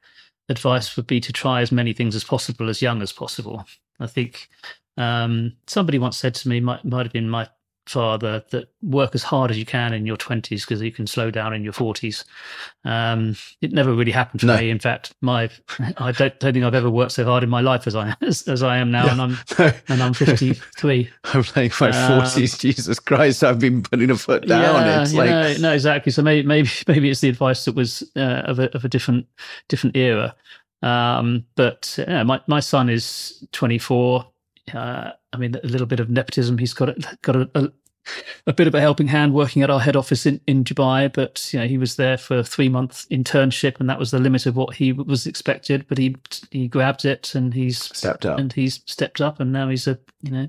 advice 0.48 0.96
would 0.96 1.08
be 1.08 1.18
to 1.20 1.32
try 1.32 1.60
as 1.60 1.72
many 1.72 1.92
things 1.92 2.14
as 2.14 2.22
possible 2.22 2.68
as 2.68 2.80
young 2.80 3.02
as 3.02 3.12
possible. 3.12 3.66
I 3.98 4.06
think 4.06 4.48
um, 4.96 5.54
somebody 5.66 5.98
once 5.98 6.16
said 6.16 6.36
to 6.36 6.48
me, 6.48 6.60
might 6.60 6.84
might 6.84 7.04
have 7.04 7.12
been 7.12 7.28
my 7.28 7.48
father 7.86 8.44
that 8.50 8.68
work 8.82 9.14
as 9.14 9.22
hard 9.22 9.50
as 9.50 9.58
you 9.58 9.64
can 9.64 9.92
in 9.92 10.06
your 10.06 10.16
20s 10.16 10.62
because 10.62 10.82
you 10.82 10.90
can 10.90 11.06
slow 11.06 11.30
down 11.30 11.54
in 11.54 11.62
your 11.62 11.72
40s. 11.72 12.24
Um, 12.84 13.36
it 13.60 13.72
never 13.72 13.92
really 13.94 14.12
happened 14.12 14.40
for 14.40 14.46
no. 14.46 14.56
me. 14.56 14.70
In 14.70 14.78
fact, 14.78 15.14
my 15.20 15.48
I 15.96 16.12
don't, 16.12 16.38
don't, 16.40 16.52
think 16.52 16.64
I've 16.64 16.74
ever 16.74 16.90
worked 16.90 17.12
so 17.12 17.24
hard 17.24 17.42
in 17.42 17.48
my 17.48 17.60
life 17.60 17.86
as 17.86 17.94
I 17.94 18.14
as, 18.22 18.46
as 18.48 18.62
I 18.62 18.78
am 18.78 18.90
now, 18.90 19.06
yeah. 19.06 19.12
and 19.12 19.22
I'm 19.22 19.38
no. 19.58 19.72
and 19.88 20.02
I'm 20.02 20.14
53. 20.14 21.10
I'm 21.24 21.44
like 21.54 21.80
my 21.80 21.90
um, 21.90 22.22
40s. 22.22 22.58
Jesus 22.58 22.98
Christ, 22.98 23.44
I've 23.44 23.58
been 23.58 23.82
putting 23.82 24.10
a 24.10 24.16
foot 24.16 24.46
down. 24.46 24.62
Yeah, 24.62 25.02
it's 25.02 25.14
like 25.14 25.30
know, 25.30 25.54
no, 25.60 25.72
exactly. 25.72 26.12
So 26.12 26.22
maybe 26.22 26.46
maybe 26.46 26.68
maybe 26.88 27.10
it's 27.10 27.20
the 27.20 27.28
advice 27.28 27.64
that 27.64 27.74
was 27.74 28.02
uh, 28.16 28.42
of 28.44 28.58
a 28.58 28.74
of 28.74 28.84
a 28.84 28.88
different 28.88 29.26
different 29.68 29.96
era. 29.96 30.34
Um, 30.82 31.44
but 31.54 31.94
yeah, 31.98 32.22
my 32.22 32.40
my 32.46 32.60
son 32.60 32.88
is 32.88 33.46
24 33.52 34.26
uh, 34.74 35.12
I 35.32 35.36
mean, 35.36 35.54
a 35.54 35.66
little 35.66 35.86
bit 35.86 36.00
of 36.00 36.10
nepotism. 36.10 36.58
He's 36.58 36.74
got 36.74 36.90
a, 36.90 37.18
got 37.22 37.36
a, 37.36 37.50
a, 37.54 37.68
a, 38.46 38.52
bit 38.52 38.66
of 38.66 38.74
a 38.74 38.80
helping 38.80 39.06
hand 39.06 39.34
working 39.34 39.62
at 39.62 39.70
our 39.70 39.80
head 39.80 39.96
office 39.96 40.26
in, 40.26 40.40
in 40.46 40.64
Dubai, 40.64 41.12
but 41.12 41.52
you 41.52 41.60
know, 41.60 41.66
he 41.66 41.78
was 41.78 41.96
there 41.96 42.16
for 42.16 42.38
a 42.38 42.44
three 42.44 42.68
month 42.68 43.08
internship, 43.10 43.78
and 43.78 43.88
that 43.88 43.98
was 43.98 44.10
the 44.10 44.18
limit 44.18 44.46
of 44.46 44.56
what 44.56 44.74
he 44.74 44.92
was 44.92 45.26
expected. 45.26 45.86
But 45.88 45.98
he 45.98 46.16
he 46.50 46.68
grabbed 46.68 47.04
it, 47.04 47.34
and 47.34 47.54
he's 47.54 47.82
stepped 47.82 48.26
up, 48.26 48.38
and 48.38 48.52
he's 48.52 48.82
stepped 48.86 49.20
up, 49.20 49.40
and 49.40 49.52
now 49.52 49.68
he's 49.68 49.86
a 49.86 49.98
you 50.22 50.30
know 50.30 50.48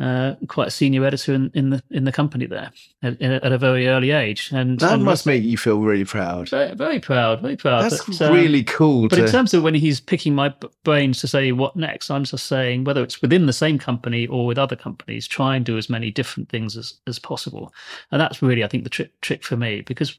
uh, 0.00 0.34
quite 0.48 0.68
a 0.68 0.70
senior 0.70 1.04
editor 1.04 1.34
in, 1.34 1.50
in 1.54 1.70
the 1.70 1.82
in 1.90 2.04
the 2.04 2.12
company 2.12 2.46
there 2.46 2.70
at, 3.02 3.20
at 3.20 3.52
a 3.52 3.58
very 3.58 3.86
early 3.86 4.10
age, 4.10 4.50
and 4.52 4.78
that 4.80 4.98
must 5.00 5.26
make 5.26 5.42
you 5.42 5.58
feel 5.58 5.80
really 5.80 6.04
proud. 6.04 6.48
Very, 6.48 6.74
very 6.74 7.00
proud, 7.00 7.42
very 7.42 7.56
proud. 7.56 7.82
That's 7.82 8.04
but, 8.04 8.22
um, 8.22 8.34
really 8.34 8.64
cool. 8.64 9.08
But 9.08 9.16
to... 9.16 9.24
in 9.24 9.30
terms 9.30 9.52
of 9.52 9.62
when 9.62 9.74
he's 9.74 10.00
picking 10.00 10.34
my 10.34 10.54
brains 10.84 11.20
to 11.20 11.28
say 11.28 11.52
what 11.52 11.76
next, 11.76 12.10
I'm 12.10 12.24
just 12.24 12.46
saying 12.46 12.84
whether 12.84 13.02
it's 13.02 13.20
within 13.20 13.46
the 13.46 13.52
same 13.52 13.78
company 13.78 14.26
or 14.26 14.46
with 14.46 14.58
other 14.58 14.76
companies, 14.76 15.26
try 15.26 15.56
and 15.56 15.64
do 15.64 15.76
as 15.76 15.90
many 15.90 16.10
different 16.10 16.48
things 16.48 16.76
as 16.76 16.94
as 17.06 17.18
possible, 17.18 17.72
and 18.10 18.20
that's 18.20 18.40
really 18.40 18.64
I 18.64 18.68
think 18.68 18.84
the 18.84 18.90
trick 18.90 19.20
trick 19.20 19.44
for 19.44 19.56
me 19.56 19.82
because 19.82 20.18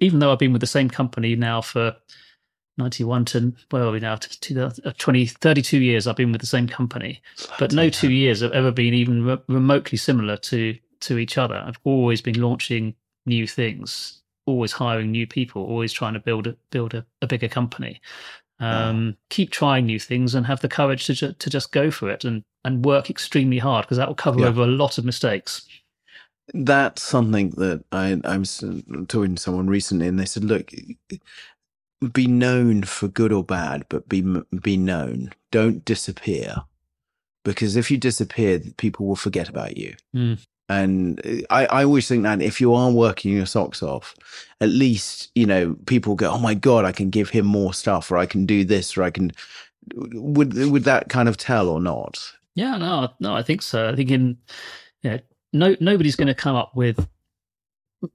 even 0.00 0.20
though 0.20 0.32
I've 0.32 0.38
been 0.38 0.52
with 0.52 0.60
the 0.60 0.66
same 0.66 0.88
company 0.88 1.34
now 1.34 1.60
for 1.60 1.96
91 2.78 3.24
to 3.26 3.52
where 3.70 3.82
are 3.82 3.90
we 3.90 4.00
now? 4.00 4.16
To, 4.16 4.66
uh, 4.84 4.92
20 4.96 5.26
32 5.26 5.78
years 5.78 6.06
i've 6.06 6.16
been 6.16 6.32
with 6.32 6.40
the 6.40 6.46
same 6.46 6.68
company. 6.68 7.20
But 7.58 7.72
no 7.72 7.90
two 7.90 8.12
years 8.12 8.40
have 8.40 8.52
ever 8.52 8.70
been 8.70 8.94
even 8.94 9.24
re- 9.24 9.42
remotely 9.48 9.98
similar 9.98 10.36
to 10.36 10.76
to 11.00 11.18
each 11.18 11.38
other. 11.38 11.56
I've 11.56 11.78
always 11.84 12.20
been 12.20 12.40
launching 12.40 12.94
new 13.26 13.46
things 13.46 14.22
always 14.48 14.72
hiring 14.72 15.12
new 15.12 15.26
people 15.26 15.62
always 15.62 15.92
trying 15.92 16.14
to 16.14 16.20
build 16.20 16.46
a 16.46 16.56
build 16.70 16.94
a, 16.94 17.04
a 17.22 17.26
bigger 17.26 17.48
company. 17.48 18.00
Um, 18.60 19.16
keep 19.30 19.50
trying 19.50 19.86
new 19.86 20.00
things 20.00 20.34
and 20.34 20.44
have 20.46 20.60
the 20.60 20.68
courage 20.68 21.06
to, 21.06 21.14
ju- 21.14 21.32
to 21.32 21.50
just 21.50 21.70
go 21.70 21.92
for 21.92 22.10
it 22.10 22.24
and 22.24 22.42
and 22.64 22.84
work 22.84 23.08
extremely 23.08 23.58
hard 23.58 23.84
because 23.84 23.98
that 23.98 24.08
will 24.08 24.16
cover 24.16 24.40
yeah. 24.40 24.46
over 24.46 24.62
a 24.62 24.66
lot 24.66 24.98
of 24.98 25.04
mistakes. 25.04 25.68
That's 26.52 27.02
something 27.02 27.50
that 27.50 27.84
I, 27.92 28.20
I 28.24 28.38
was 28.38 28.64
talking 29.06 29.36
to 29.36 29.40
someone 29.40 29.68
recently, 29.68 30.08
and 30.08 30.18
they 30.18 30.24
said, 30.24 30.44
"Look, 30.44 30.72
be 32.12 32.26
known 32.26 32.82
for 32.82 33.08
good 33.08 33.32
or 33.32 33.44
bad, 33.44 33.84
but 33.88 34.08
be 34.08 34.22
be 34.62 34.76
known. 34.76 35.32
Don't 35.50 35.84
disappear, 35.84 36.56
because 37.44 37.76
if 37.76 37.90
you 37.90 37.98
disappear, 37.98 38.60
people 38.76 39.06
will 39.06 39.16
forget 39.16 39.48
about 39.48 39.76
you. 39.76 39.94
Mm. 40.14 40.44
And 40.70 41.26
uh, 41.26 41.42
I, 41.50 41.66
I 41.66 41.84
always 41.84 42.06
think 42.06 42.22
that 42.24 42.42
if 42.42 42.60
you 42.60 42.74
are 42.74 42.90
working 42.90 43.32
your 43.32 43.46
socks 43.46 43.82
off, 43.82 44.14
at 44.60 44.68
least 44.68 45.30
you 45.34 45.46
know 45.46 45.76
people 45.86 46.14
go, 46.14 46.32
"Oh 46.32 46.38
my 46.38 46.54
god, 46.54 46.84
I 46.84 46.92
can 46.92 47.10
give 47.10 47.30
him 47.30 47.46
more 47.46 47.74
stuff, 47.74 48.10
or 48.10 48.18
I 48.18 48.26
can 48.26 48.46
do 48.46 48.64
this, 48.64 48.96
or 48.96 49.02
I 49.02 49.10
can." 49.10 49.32
Would 49.94 50.54
would 50.54 50.84
that 50.84 51.08
kind 51.08 51.28
of 51.28 51.36
tell 51.36 51.68
or 51.68 51.80
not? 51.80 52.32
Yeah, 52.54 52.76
no, 52.76 53.08
no, 53.20 53.34
I 53.34 53.42
think 53.42 53.62
so. 53.62 53.88
I 53.88 53.96
think 53.96 54.10
in 54.10 54.36
yeah, 55.02 55.18
no, 55.52 55.76
nobody's 55.80 56.16
going 56.16 56.28
to 56.28 56.34
come 56.34 56.56
up 56.56 56.74
with 56.74 57.08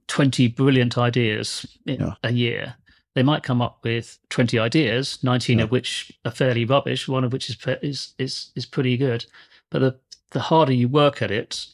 20 0.08 0.48
brilliant 0.48 0.98
ideas 0.98 1.66
yeah. 1.84 2.14
a 2.22 2.32
year, 2.32 2.74
they 3.14 3.22
might 3.22 3.42
come 3.42 3.62
up 3.62 3.78
with 3.84 4.18
20 4.30 4.58
ideas, 4.58 5.18
19 5.22 5.58
yeah. 5.58 5.64
of 5.64 5.70
which 5.70 6.12
are 6.24 6.30
fairly 6.30 6.64
rubbish, 6.64 7.08
one 7.08 7.24
of 7.24 7.32
which 7.32 7.48
is 7.48 7.56
is 7.82 8.14
is 8.18 8.50
is 8.54 8.66
pretty 8.66 8.96
good. 8.96 9.24
But 9.70 9.78
the 9.80 9.98
the 10.30 10.40
harder 10.40 10.72
you 10.72 10.88
work 10.88 11.22
at 11.22 11.30
it, 11.30 11.66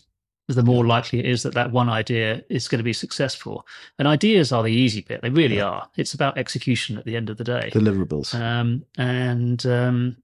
the 0.48 0.62
more 0.62 0.86
likely 0.86 1.18
it 1.18 1.24
is 1.24 1.42
that 1.42 1.54
that 1.54 1.72
one 1.72 1.88
idea 1.88 2.44
is 2.48 2.68
going 2.68 2.78
to 2.78 2.84
be 2.84 2.92
successful. 2.92 3.66
And 3.98 4.06
ideas 4.06 4.52
are 4.52 4.62
the 4.62 4.72
easy 4.72 5.00
bit; 5.00 5.22
they 5.22 5.30
really 5.30 5.56
yeah. 5.56 5.64
are. 5.64 5.88
It's 5.96 6.14
about 6.14 6.36
execution 6.36 6.98
at 6.98 7.04
the 7.04 7.16
end 7.16 7.30
of 7.30 7.38
the 7.38 7.44
day, 7.44 7.70
deliverables. 7.72 8.34
Um, 8.34 8.84
and 8.98 9.64
um, 9.66 10.16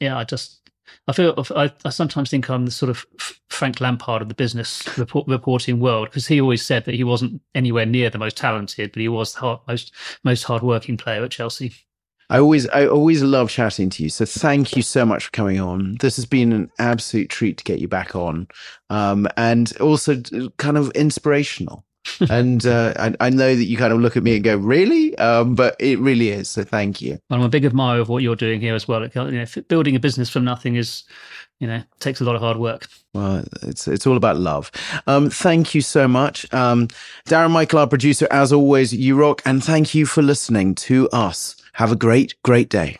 yeah, 0.00 0.16
I 0.16 0.24
just 0.24 0.61
I 1.08 1.12
feel 1.12 1.34
I, 1.56 1.72
I, 1.84 1.90
sometimes 1.90 2.30
think 2.30 2.48
I'm 2.48 2.64
the 2.64 2.70
sort 2.70 2.90
of 2.90 3.06
Frank 3.48 3.80
Lampard 3.80 4.22
of 4.22 4.28
the 4.28 4.34
business 4.34 4.86
report, 4.98 5.26
reporting 5.26 5.80
world 5.80 6.08
because 6.08 6.26
he 6.26 6.40
always 6.40 6.64
said 6.64 6.84
that 6.84 6.94
he 6.94 7.04
wasn't 7.04 7.40
anywhere 7.54 7.86
near 7.86 8.10
the 8.10 8.18
most 8.18 8.36
talented, 8.36 8.92
but 8.92 9.00
he 9.00 9.08
was 9.08 9.34
the 9.34 9.40
hard, 9.40 9.60
most 9.66 9.92
most 10.24 10.44
hardworking 10.44 10.96
player 10.96 11.24
at 11.24 11.30
Chelsea. 11.30 11.74
I 12.30 12.38
always 12.38 12.68
I 12.68 12.86
always 12.86 13.22
love 13.22 13.50
chatting 13.50 13.90
to 13.90 14.02
you. 14.02 14.08
So 14.08 14.24
thank 14.24 14.76
you 14.76 14.82
so 14.82 15.04
much 15.04 15.26
for 15.26 15.30
coming 15.32 15.60
on. 15.60 15.98
This 16.00 16.16
has 16.16 16.24
been 16.24 16.52
an 16.52 16.70
absolute 16.78 17.28
treat 17.28 17.58
to 17.58 17.64
get 17.64 17.78
you 17.78 17.88
back 17.88 18.16
on, 18.16 18.48
um, 18.88 19.28
and 19.36 19.76
also 19.78 20.20
kind 20.56 20.78
of 20.78 20.90
inspirational. 20.92 21.84
And 22.30 22.66
uh, 22.66 22.94
I, 22.98 23.26
I, 23.26 23.30
know 23.30 23.54
that 23.54 23.64
you 23.64 23.76
kind 23.76 23.92
of 23.92 24.00
look 24.00 24.16
at 24.16 24.22
me 24.22 24.34
and 24.36 24.44
go, 24.44 24.56
"Really?" 24.56 25.16
Um, 25.18 25.54
but 25.54 25.76
it 25.78 25.98
really 25.98 26.30
is. 26.30 26.48
So 26.48 26.64
thank 26.64 27.00
you. 27.00 27.18
I'm 27.30 27.42
a 27.42 27.48
big 27.48 27.64
admirer 27.64 28.00
of 28.00 28.08
what 28.08 28.22
you're 28.22 28.36
doing 28.36 28.60
here 28.60 28.74
as 28.74 28.88
well. 28.88 29.06
You 29.06 29.30
know, 29.30 29.44
building 29.68 29.96
a 29.96 30.00
business 30.00 30.28
from 30.28 30.44
nothing 30.44 30.76
is, 30.76 31.04
you 31.60 31.66
know, 31.66 31.82
takes 32.00 32.20
a 32.20 32.24
lot 32.24 32.34
of 32.34 32.42
hard 32.42 32.56
work. 32.56 32.86
Well, 33.14 33.44
it's 33.62 33.86
it's 33.86 34.06
all 34.06 34.16
about 34.16 34.36
love. 34.36 34.70
Um, 35.06 35.30
thank 35.30 35.74
you 35.74 35.80
so 35.80 36.08
much, 36.08 36.52
um, 36.52 36.88
Darren 37.26 37.50
Michael, 37.50 37.80
our 37.80 37.86
producer. 37.86 38.26
As 38.30 38.52
always, 38.52 38.92
you 38.92 39.16
rock, 39.16 39.42
and 39.44 39.62
thank 39.62 39.94
you 39.94 40.06
for 40.06 40.22
listening 40.22 40.74
to 40.76 41.08
us. 41.10 41.56
Have 41.74 41.92
a 41.92 41.96
great, 41.96 42.34
great 42.42 42.68
day. 42.68 42.98